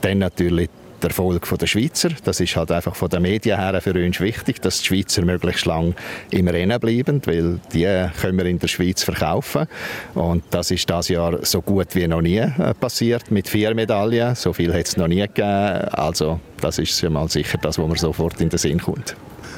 Dann 0.02 0.20
natürlich 0.20 0.70
der 1.02 1.10
Erfolg 1.10 1.48
der 1.58 1.68
Schweizer. 1.68 2.10
Das 2.24 2.40
ist 2.40 2.56
halt 2.56 2.72
einfach 2.72 2.96
von 2.96 3.10
den 3.10 3.22
Medien 3.22 3.60
her 3.60 3.80
für 3.82 3.94
uns 3.94 4.20
wichtig, 4.20 4.62
dass 4.62 4.80
die 4.80 4.86
Schweizer 4.86 5.26
möglichst 5.26 5.66
lang 5.66 5.96
im 6.32 6.48
Rennen 6.48 6.80
bleiben, 6.80 7.22
weil 7.26 7.60
die 7.74 8.08
können 8.22 8.38
wir 8.38 8.46
in 8.46 8.60
der 8.60 8.68
Schweiz 8.68 9.04
verkaufen. 9.04 9.68
Und 10.14 10.44
das 10.52 10.72
ist 10.72 10.90
das 10.90 11.10
Jahr 11.10 11.44
so 11.46 11.62
gut 11.62 11.96
wie 11.96 12.08
noch 12.08 12.22
nie 12.22 12.38
äh, 12.38 12.74
passiert 12.80 13.32
mit 13.32 13.48
vier 13.48 13.74
Medaillen. 13.74 14.36
So 14.36 14.54
viel 14.54 14.74
hat 14.74 14.88
es 14.88 14.98
noch 14.98 15.08
nie 15.08 15.22
gegeben. 15.22 15.90
Also 15.92 16.40
das 16.62 16.80
ist 16.80 17.02
ja 17.02 17.10
mal 17.10 17.30
sicher 17.30 17.58
das, 17.62 17.78
was 17.78 17.88
mir 17.88 17.98
sofort 17.98 18.40
in 18.42 18.50
den 18.50 18.60
Sinn 18.60 18.80
kommt. 18.80 19.16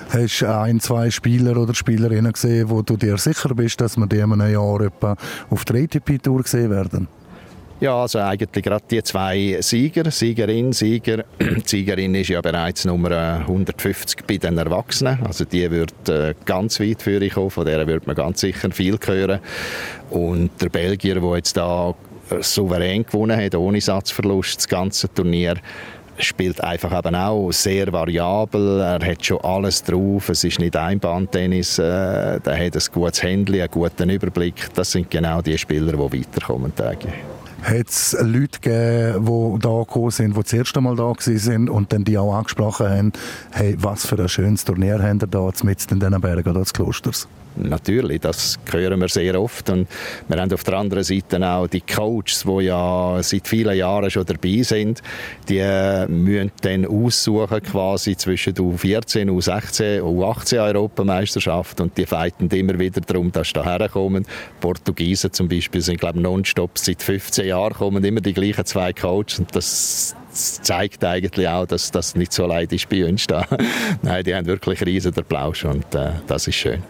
Hast 0.10 0.41
du 0.41 0.54
ein, 0.54 0.82
zwei 0.82 1.10
Spieler 1.10 1.56
oder 1.56 1.73
Spielerinnen 1.73 2.34
gesehen, 2.34 2.69
wo 2.69 2.82
du 2.82 2.97
dir 2.97 3.17
sicher 3.17 3.56
bist, 3.56 3.80
dass 3.80 3.95
wir 3.95 4.08
die 4.08 4.17
in 4.17 4.34
einem 4.34 4.51
Jahr 4.51 4.82
etwa 4.82 5.15
auf 5.49 5.63
der 5.63 5.84
ATP-Tour 5.84 6.43
sehen 6.45 6.69
werden? 6.69 7.08
Ja, 7.82 8.00
also 8.00 8.20
eigentlich 8.20 8.63
gerade 8.63 8.84
die 8.91 9.02
zwei 9.02 9.58
Sieger, 9.60 10.12
Siegerin, 10.12 10.72
Sieger. 10.72 11.26
Die 11.39 11.62
Siegerin 11.65 12.13
ist 12.13 12.28
ja 12.28 12.39
bereits 12.39 12.86
Nummer 12.86 13.39
150 13.39 14.24
bei 14.28 14.38
den 14.38 14.60
Erwachsenen. 14.60 15.17
Also 15.26 15.46
die 15.46 15.70
wird 15.72 16.08
äh, 16.08 16.36
ganz 16.46 16.80
weit 16.80 17.02
für 17.02 17.28
kommen, 17.32 17.50
von 17.50 17.65
der 17.65 17.88
wird 17.88 18.06
man 18.06 18.15
ganz 18.15 18.41
sicher 18.41 18.70
viel 18.70 19.00
hören. 19.04 19.39
Und 20.12 20.52
der 20.62 20.70
Belgier, 20.70 21.20
der 21.20 21.36
jetzt 21.38 21.58
da 21.58 21.96
souverän 22.41 23.04
gewonnen 23.04 23.44
hat, 23.44 23.56
ohne 23.56 23.82
Satzverlust, 23.82 24.58
das 24.58 24.67
ganze 24.67 25.12
Turnier, 25.12 25.56
spielt 26.20 26.63
einfach 26.63 26.96
eben 26.96 27.15
auch 27.15 27.52
sehr 27.52 27.91
variabel. 27.91 28.80
Er 28.80 29.04
hat 29.04 29.26
schon 29.26 29.41
alles 29.41 29.84
drauf. 29.84 30.30
Es 30.30 30.44
ist 30.44 30.60
nicht 30.60 30.76
Einbandtennis. 30.76 31.80
Äh, 31.80 31.84
er 31.84 32.39
hat 32.44 32.76
ein 32.76 32.84
gutes 32.94 33.24
Handy, 33.24 33.60
einen 33.60 33.72
guten 33.72 34.12
Überblick. 34.12 34.72
Das 34.76 34.91
sind 34.91 35.10
genau 35.10 35.41
die 35.41 35.58
Spieler, 35.58 35.94
die 35.94 36.20
weiterkommen. 36.20 36.76
Tage 36.76 37.08
hat 37.62 37.89
es 37.89 38.15
Leute 38.19 38.60
gegeben, 38.60 39.26
die 39.26 39.60
da 39.60 39.80
gekommen 39.80 40.12
sind, 40.12 40.36
die 40.36 40.41
das 40.41 40.54
erste 40.54 40.82
Mal 40.82 40.95
da 40.95 41.13
sind 41.17 41.69
und 41.69 41.93
dann 41.93 42.04
die 42.04 42.17
auch 42.17 42.34
angesprochen 42.34 42.89
haben, 42.89 43.13
hey, 43.52 43.76
was 43.80 44.06
für 44.06 44.19
ein 44.19 44.30
schönes 44.30 44.65
Turnier 44.65 45.02
haben 45.02 45.19
ihr 45.19 45.28
da 45.28 45.50
mitten 45.63 45.93
in 45.93 46.00
diesen 46.00 46.21
Bergen, 46.21 46.54
des 46.54 46.74
Klosters? 46.74 47.28
Natürlich, 47.55 48.21
das 48.21 48.59
hören 48.71 48.99
wir 49.01 49.09
sehr 49.09 49.39
oft. 49.39 49.69
Und 49.69 49.87
wir 50.27 50.39
haben 50.39 50.53
auf 50.53 50.63
der 50.63 50.75
anderen 50.75 51.03
Seite 51.03 51.45
auch 51.45 51.67
die 51.67 51.81
Coaches, 51.81 52.45
die 52.47 52.63
ja 52.63 53.17
seit 53.21 53.47
vielen 53.47 53.77
Jahren 53.77 54.09
schon 54.09 54.25
dabei 54.25 54.61
sind. 54.63 55.01
Die 55.49 55.57
äh, 55.57 56.07
müssen 56.07 56.51
dann 56.61 56.85
aussuchen 56.85 57.61
quasi 57.61 58.15
zwischen 58.15 58.53
U14, 58.53 59.29
U16, 59.29 60.01
U18 60.01 60.59
Europameisterschaft 60.59 61.81
und 61.81 61.97
die 61.97 62.05
fighten 62.05 62.49
immer 62.49 62.79
wieder 62.79 63.01
darum, 63.01 63.31
dass 63.31 63.49
sie 63.49 63.61
hierher 63.61 63.89
kommen. 63.89 64.25
Portugiesen 64.59 65.33
zum 65.33 65.47
Beispiel 65.47 65.81
sind, 65.81 65.99
glaube 65.99 66.19
ich, 66.19 66.23
nonstop 66.23 66.77
seit 66.77 67.01
15 67.01 67.47
Jahren 67.47 67.73
kommen 67.73 68.03
immer 68.03 68.21
die 68.21 68.33
gleichen 68.33 68.65
zwei 68.65 68.93
Coaches 68.93 69.39
und 69.39 69.55
das 69.55 70.15
zeigt 70.31 71.03
eigentlich 71.03 71.47
auch, 71.47 71.65
dass 71.65 71.91
das 71.91 72.15
nicht 72.15 72.31
so 72.31 72.45
leid 72.45 72.71
ist 72.71 72.87
bei 72.89 73.05
uns 73.05 73.27
da. 73.27 73.45
Nein, 74.01 74.23
die 74.23 74.33
haben 74.33 74.45
wirklich 74.45 74.85
riesen 74.85 75.13
Applaus 75.17 75.63
und 75.63 75.93
äh, 75.95 76.11
das 76.27 76.47
ist 76.47 76.55
schön. 76.55 76.83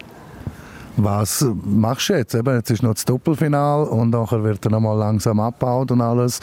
Was 1.03 1.43
machst 1.65 2.09
du 2.09 2.13
jetzt? 2.13 2.35
Eben, 2.35 2.53
jetzt 2.53 2.69
ist 2.69 2.83
noch 2.83 2.93
das 2.93 3.05
Doppelfinal 3.05 3.85
und 3.85 4.11
nachher 4.11 4.43
wird 4.43 4.63
er 4.65 4.69
nochmal 4.69 4.95
langsam 4.95 5.39
abgebaut 5.39 5.89
und 5.89 5.99
alles. 5.99 6.39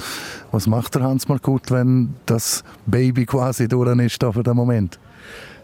Was 0.50 0.66
macht 0.66 0.96
der 0.96 1.02
Hans 1.04 1.28
mal 1.28 1.38
gut, 1.38 1.70
wenn 1.70 2.14
das 2.26 2.64
Baby 2.84 3.24
quasi 3.24 3.68
durch 3.68 3.96
ist 4.00 4.20
da 4.20 4.32
für 4.32 4.42
den 4.42 4.56
Moment? 4.56 4.98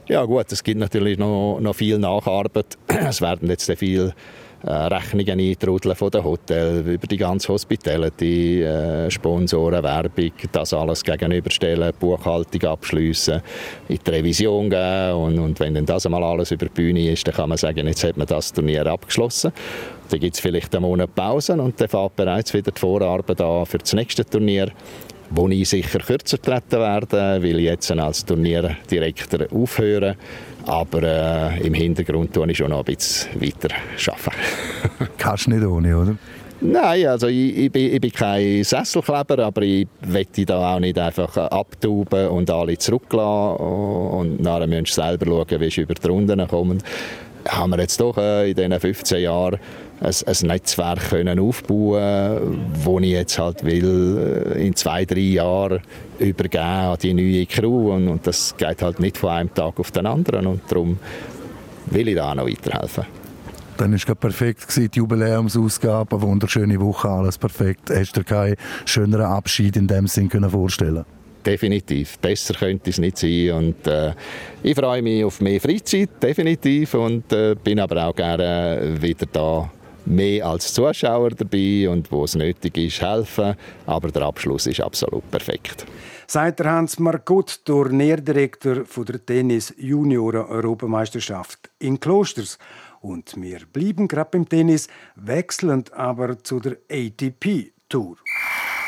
Ja 0.06 0.24
gut, 0.24 0.52
es 0.52 0.62
gibt 0.62 0.78
natürlich 0.78 1.18
noch, 1.18 1.58
noch 1.60 1.74
viel 1.74 1.98
Nacharbeit. 1.98 2.78
Es 2.86 3.20
werden 3.20 3.48
jetzt 3.48 3.66
sehr 3.66 3.76
viel 3.76 4.10
äh, 4.10 4.12
Rechnungen 4.66 5.40
eintrudeln 5.40 5.94
von 5.94 6.10
den 6.10 6.24
Hotels, 6.24 6.86
über 6.86 7.06
die 7.06 7.16
ganze 7.16 7.52
Hospitality, 7.52 8.62
äh, 8.62 9.10
Sponsoren, 9.10 9.82
Werbung, 9.82 10.32
das 10.52 10.72
alles 10.72 11.04
gegenüberstellen, 11.04 11.92
Buchhaltung 11.98 12.70
abschließen, 12.70 13.42
in 13.88 13.98
die 14.04 14.10
Revision 14.10 14.70
gehen 14.70 15.12
und, 15.12 15.38
und 15.38 15.60
wenn 15.60 15.74
dann 15.74 15.84
das 15.84 16.06
einmal 16.06 16.24
alles 16.24 16.50
über 16.50 16.66
die 16.66 16.72
Bühne 16.72 17.12
ist, 17.12 17.26
dann 17.26 17.34
kann 17.34 17.48
man 17.50 17.58
sagen, 17.58 17.86
jetzt 17.86 18.04
hat 18.04 18.16
man 18.16 18.26
das 18.26 18.52
Turnier 18.52 18.86
abgeschlossen. 18.86 19.52
Dann 20.08 20.20
gibt 20.20 20.34
es 20.34 20.40
vielleicht 20.40 20.74
einen 20.74 20.84
Monat 20.84 21.14
Pause 21.14 21.54
und 21.54 21.80
dann 21.80 21.88
fängt 21.88 22.16
bereits 22.16 22.54
wieder 22.54 22.70
die 22.70 22.80
Vorarbeit 22.80 23.40
an 23.40 23.66
für 23.66 23.78
das 23.78 23.92
nächste 23.92 24.24
Turnier 24.24 24.70
wo 25.30 25.48
ich 25.48 25.68
sicher 25.68 25.98
kürzer 25.98 26.40
treten 26.40 26.78
werde, 26.78 27.42
weil 27.42 27.58
ich 27.58 27.64
jetzt 27.64 27.90
als 27.90 28.24
Turnierdirektor 28.24 29.46
aufhöre. 29.52 30.16
Aber 30.66 31.02
äh, 31.02 31.66
im 31.66 31.74
Hintergrund 31.74 32.32
tue 32.32 32.50
ich 32.50 32.56
schon 32.56 32.70
noch 32.70 32.78
ein 32.78 32.84
bisschen 32.84 33.40
weiter 33.40 33.74
arbeiten. 34.06 35.10
Kannst 35.18 35.46
du 35.46 35.50
nicht 35.50 35.64
ohne, 35.64 35.98
oder? 35.98 36.16
Nein, 36.60 37.06
also 37.08 37.26
ich, 37.26 37.56
ich, 37.58 37.72
bin, 37.72 37.92
ich 37.92 38.00
bin 38.00 38.12
kein 38.12 38.64
Sesselkleber, 38.64 39.40
aber 39.40 39.62
ich 39.62 39.86
möchte 40.06 40.46
da 40.46 40.74
auch 40.74 40.80
nicht 40.80 40.98
einfach 40.98 41.36
abtauben 41.36 42.28
und 42.28 42.48
alle 42.48 42.78
zurücklassen 42.78 43.56
und 43.62 44.40
nachher 44.40 44.70
wir 44.70 44.82
selber 44.86 45.26
schauen, 45.26 45.60
wie 45.60 45.70
sie 45.70 45.82
über 45.82 45.94
die 45.94 46.08
Runden 46.08 46.48
kommen. 46.48 46.82
Haben 47.46 47.70
wir 47.72 47.80
jetzt 47.80 48.00
doch 48.00 48.16
äh, 48.16 48.50
in 48.50 48.56
diesen 48.56 48.80
15 48.80 49.22
Jahren 49.22 49.58
ein, 50.00 50.12
ein 50.26 50.46
Netzwerk 50.46 51.10
können 51.10 51.38
aufbauen 51.38 52.58
wo 52.82 52.98
ich 53.00 53.10
jetzt 53.10 53.38
halt 53.38 53.64
will 53.64 54.52
äh, 54.56 54.66
in 54.66 54.74
zwei, 54.74 55.04
drei 55.04 55.20
Jahren 55.20 55.80
übergeben 56.18 56.64
an 56.64 56.98
die 57.02 57.14
neue 57.14 57.46
Crew 57.46 57.92
und, 57.92 58.08
und 58.08 58.26
das 58.26 58.56
geht 58.56 58.82
halt 58.82 59.00
nicht 59.00 59.18
von 59.18 59.30
einem 59.30 59.54
Tag 59.54 59.78
auf 59.78 59.90
den 59.90 60.06
anderen 60.06 60.46
und 60.46 60.60
darum 60.68 60.98
will 61.86 62.08
ich 62.08 62.14
da 62.14 62.30
auch 62.30 62.34
noch 62.34 62.46
weiterhelfen. 62.46 63.04
Dann 63.76 63.90
war 63.90 63.96
es 63.96 64.04
perfekt, 64.04 64.68
gewesen, 64.68 64.90
die 64.92 64.98
Jubiläumsausgabe, 64.98 66.16
eine 66.16 66.22
wunderschöne 66.24 66.80
Woche, 66.80 67.08
alles 67.08 67.36
perfekt. 67.36 67.90
Hast 67.90 68.16
du 68.16 68.20
dir 68.20 68.24
keinen 68.24 68.56
schöneren 68.84 69.26
Abschied 69.26 69.76
in 69.76 69.88
dem 69.88 70.06
Sinn 70.06 70.30
vorstellen 70.30 71.04
definitiv. 71.44 72.18
Besser 72.18 72.54
könnte 72.54 72.90
es 72.90 72.98
nicht 72.98 73.18
sein. 73.18 73.52
Und, 73.52 73.86
äh, 73.86 74.12
ich 74.62 74.74
freue 74.74 75.02
mich 75.02 75.24
auf 75.24 75.40
mehr 75.40 75.60
Freizeit, 75.60 76.10
definitiv. 76.22 76.94
Und 76.94 77.32
äh, 77.32 77.54
bin 77.62 77.80
aber 77.80 78.06
auch 78.06 78.14
gerne 78.14 78.96
wieder 79.00 79.26
da 79.30 79.70
mehr 80.06 80.46
als 80.46 80.72
Zuschauer 80.72 81.30
dabei 81.30 81.88
und 81.88 82.10
wo 82.10 82.24
es 82.24 82.34
nötig 82.34 82.76
ist, 82.76 83.00
helfen. 83.00 83.54
Aber 83.86 84.10
der 84.10 84.22
Abschluss 84.22 84.66
ist 84.66 84.80
absolut 84.80 85.28
perfekt. 85.30 85.86
Sagt 86.26 86.60
der 86.60 86.72
Hans 86.72 86.98
Margot, 86.98 87.64
Turnierdirektor 87.64 88.84
der 89.04 89.26
Tennis 89.26 89.74
Junioren 89.76 90.46
Europameisterschaft 90.46 91.70
in 91.78 92.00
Klosters. 92.00 92.58
Und 93.00 93.34
wir 93.36 93.60
bleiben 93.70 94.08
gerade 94.08 94.30
beim 94.32 94.48
Tennis, 94.48 94.88
wechselnd 95.16 95.92
aber 95.92 96.42
zu 96.42 96.60
der 96.60 96.78
ATP 96.90 97.72
Tour. 97.88 98.16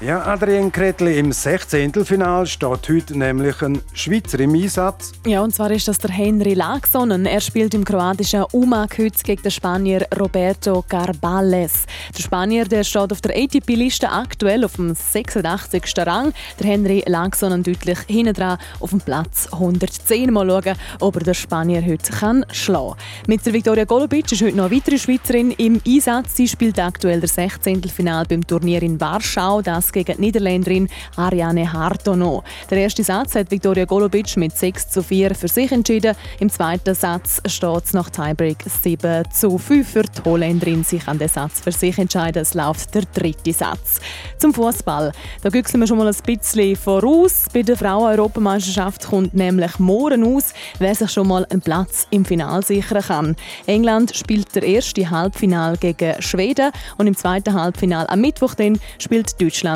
ja, 0.00 0.22
Adrian 0.26 0.70
Kretli, 0.70 1.18
im 1.18 1.32
16. 1.32 2.04
Final 2.04 2.46
steht 2.46 2.88
heute 2.90 3.16
nämlich 3.16 3.62
ein 3.62 3.80
Schweizer 3.94 4.38
im 4.40 4.54
Einsatz. 4.54 5.12
Ja, 5.24 5.40
und 5.40 5.54
zwar 5.54 5.70
ist 5.70 5.88
das 5.88 5.96
der 5.96 6.10
Henry 6.10 6.52
Lagsonen. 6.52 7.24
Er 7.24 7.40
spielt 7.40 7.72
im 7.72 7.82
kroatischen 7.82 8.44
Umag 8.52 8.98
heute 8.98 9.22
gegen 9.24 9.42
den 9.42 9.50
Spanier 9.50 10.06
Roberto 10.18 10.84
Carbales. 10.86 11.86
Der 12.14 12.22
Spanier 12.22 12.66
der 12.66 12.84
steht 12.84 13.10
auf 13.10 13.22
der 13.22 13.34
ATP-Liste 13.34 14.10
aktuell 14.10 14.66
auf 14.66 14.76
dem 14.76 14.94
86. 14.94 15.82
Rang. 15.98 16.34
Der 16.60 16.66
Henry 16.66 17.02
Lagsonen 17.06 17.62
deutlich 17.62 17.98
hinten 18.06 18.34
dran 18.34 18.58
auf 18.80 18.90
dem 18.90 19.00
Platz 19.00 19.48
110. 19.50 20.30
Mal 20.30 20.46
schauen, 20.46 20.76
ob 21.00 21.16
er 21.16 21.22
den 21.22 21.34
Spanier 21.34 21.82
heute 21.82 22.12
kann 22.12 22.44
schlagen 22.52 22.96
kann. 22.96 23.28
Mit 23.28 23.46
der 23.46 23.54
Viktoria 23.54 23.84
Golubic 23.84 24.30
ist 24.30 24.42
heute 24.42 24.56
noch 24.56 24.66
eine 24.66 24.76
weitere 24.76 24.98
Schweizerin 24.98 25.52
im 25.52 25.80
Einsatz. 25.86 26.36
Sie 26.36 26.48
spielt 26.48 26.78
aktuell 26.78 27.20
der 27.20 27.30
16. 27.30 27.82
Final 27.84 28.26
beim 28.26 28.46
Turnier 28.46 28.82
in 28.82 29.00
Warschau. 29.00 29.62
Das 29.62 29.85
das 29.86 29.92
gegen 29.92 30.16
die 30.16 30.20
Niederländerin 30.20 30.88
Ariane 31.16 31.72
Hartono. 31.72 32.42
Der 32.70 32.78
erste 32.78 33.04
Satz 33.04 33.34
hat 33.34 33.50
Viktoria 33.50 33.84
Golubic 33.84 34.36
mit 34.36 34.56
6 34.56 34.90
zu 34.90 35.02
4 35.02 35.34
für 35.34 35.48
sich 35.48 35.70
entschieden. 35.70 36.16
Im 36.40 36.50
zweiten 36.50 36.94
Satz 36.94 37.40
steht 37.46 37.84
es 37.84 37.92
nach 37.92 38.10
Tiebreak 38.10 38.58
7 38.82 39.24
zu 39.30 39.58
5 39.58 39.88
für 39.88 40.02
die 40.02 40.22
Holländerin. 40.24 40.84
Sie 40.84 40.98
kann 40.98 41.18
den 41.18 41.28
Satz 41.28 41.60
für 41.60 41.72
sich 41.72 41.98
entscheiden. 41.98 42.42
Es 42.42 42.54
läuft 42.54 42.94
der 42.94 43.02
dritte 43.14 43.52
Satz. 43.52 44.00
Zum 44.38 44.52
Fußball. 44.52 45.12
Da 45.42 45.48
güchseln 45.48 45.80
wir 45.80 45.86
schon 45.86 45.98
mal 45.98 46.08
ein 46.08 46.14
bisschen 46.24 46.76
voraus. 46.76 47.44
Bei 47.52 47.62
der 47.62 47.76
Frauen-Europameisterschaft 47.76 49.06
kommt 49.06 49.34
nämlich 49.34 49.78
morgen 49.78 50.24
aus, 50.24 50.52
wer 50.78 50.94
sich 50.94 51.10
schon 51.10 51.28
mal 51.28 51.46
einen 51.50 51.60
Platz 51.60 52.06
im 52.10 52.24
Final 52.24 52.64
sichern 52.64 53.02
kann. 53.02 53.36
England 53.66 54.14
spielt 54.16 54.54
der 54.54 54.62
erste 54.62 55.08
Halbfinal 55.08 55.76
gegen 55.76 56.20
Schweden 56.20 56.70
und 56.98 57.06
im 57.06 57.16
zweiten 57.16 57.54
Halbfinal 57.54 58.06
am 58.08 58.20
Mittwoch 58.20 58.54
dann 58.54 58.78
spielt 58.98 59.40
Deutschland 59.40 59.75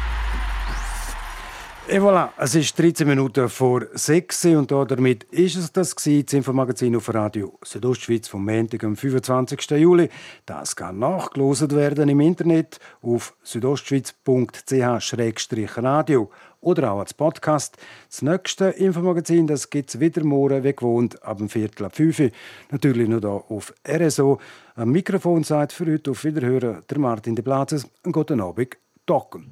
Et 1.93 1.99
voilà, 1.99 2.31
es 2.37 2.55
ist 2.55 2.79
13 2.79 3.05
Minuten 3.05 3.49
vor 3.49 3.81
6 3.93 4.45
und 4.45 4.71
damit 4.71 5.25
ist 5.25 5.57
es 5.57 5.73
das 5.73 5.93
das 5.93 6.07
Infomagazin 6.07 6.95
auf 6.95 7.13
Radio 7.13 7.59
Südostschweiz 7.65 8.29
vom 8.29 8.45
Montag, 8.45 8.85
am 8.85 8.95
25. 8.95 9.71
Juli. 9.71 10.07
Das 10.45 10.73
kann 10.73 10.99
nachgelost 10.99 11.75
werden 11.75 12.07
im 12.07 12.21
Internet 12.21 12.79
auf 13.01 13.35
südostschweiz.ch-radio 13.43 16.31
oder 16.61 16.93
auch 16.93 16.99
als 16.99 17.13
Podcast. 17.13 17.75
Das 18.09 18.21
nächste 18.21 18.67
Infomagazin 18.67 19.47
gibt 19.69 19.89
es 19.89 19.99
wieder 19.99 20.23
morgen, 20.23 20.63
wie 20.63 20.73
gewohnt, 20.73 21.21
ab 21.23 21.39
dem 21.39 21.49
Viertel 21.49 21.87
ab 21.87 21.97
5 21.97 22.31
Natürlich 22.69 23.09
noch 23.09 23.19
hier 23.19 23.43
auf 23.49 23.73
RSO. 23.85 24.39
Am 24.75 24.93
Mikrofon 24.93 25.43
sagt 25.43 25.73
für 25.73 25.91
heute 25.91 26.11
auf 26.11 26.23
Wiederhören 26.23 26.83
der 26.89 26.99
Martin 26.99 27.35
de 27.35 27.43
Platzes. 27.43 27.85
Einen 28.05 28.13
guten 28.13 28.39
Abend, 28.39 28.77
Docken. 29.05 29.51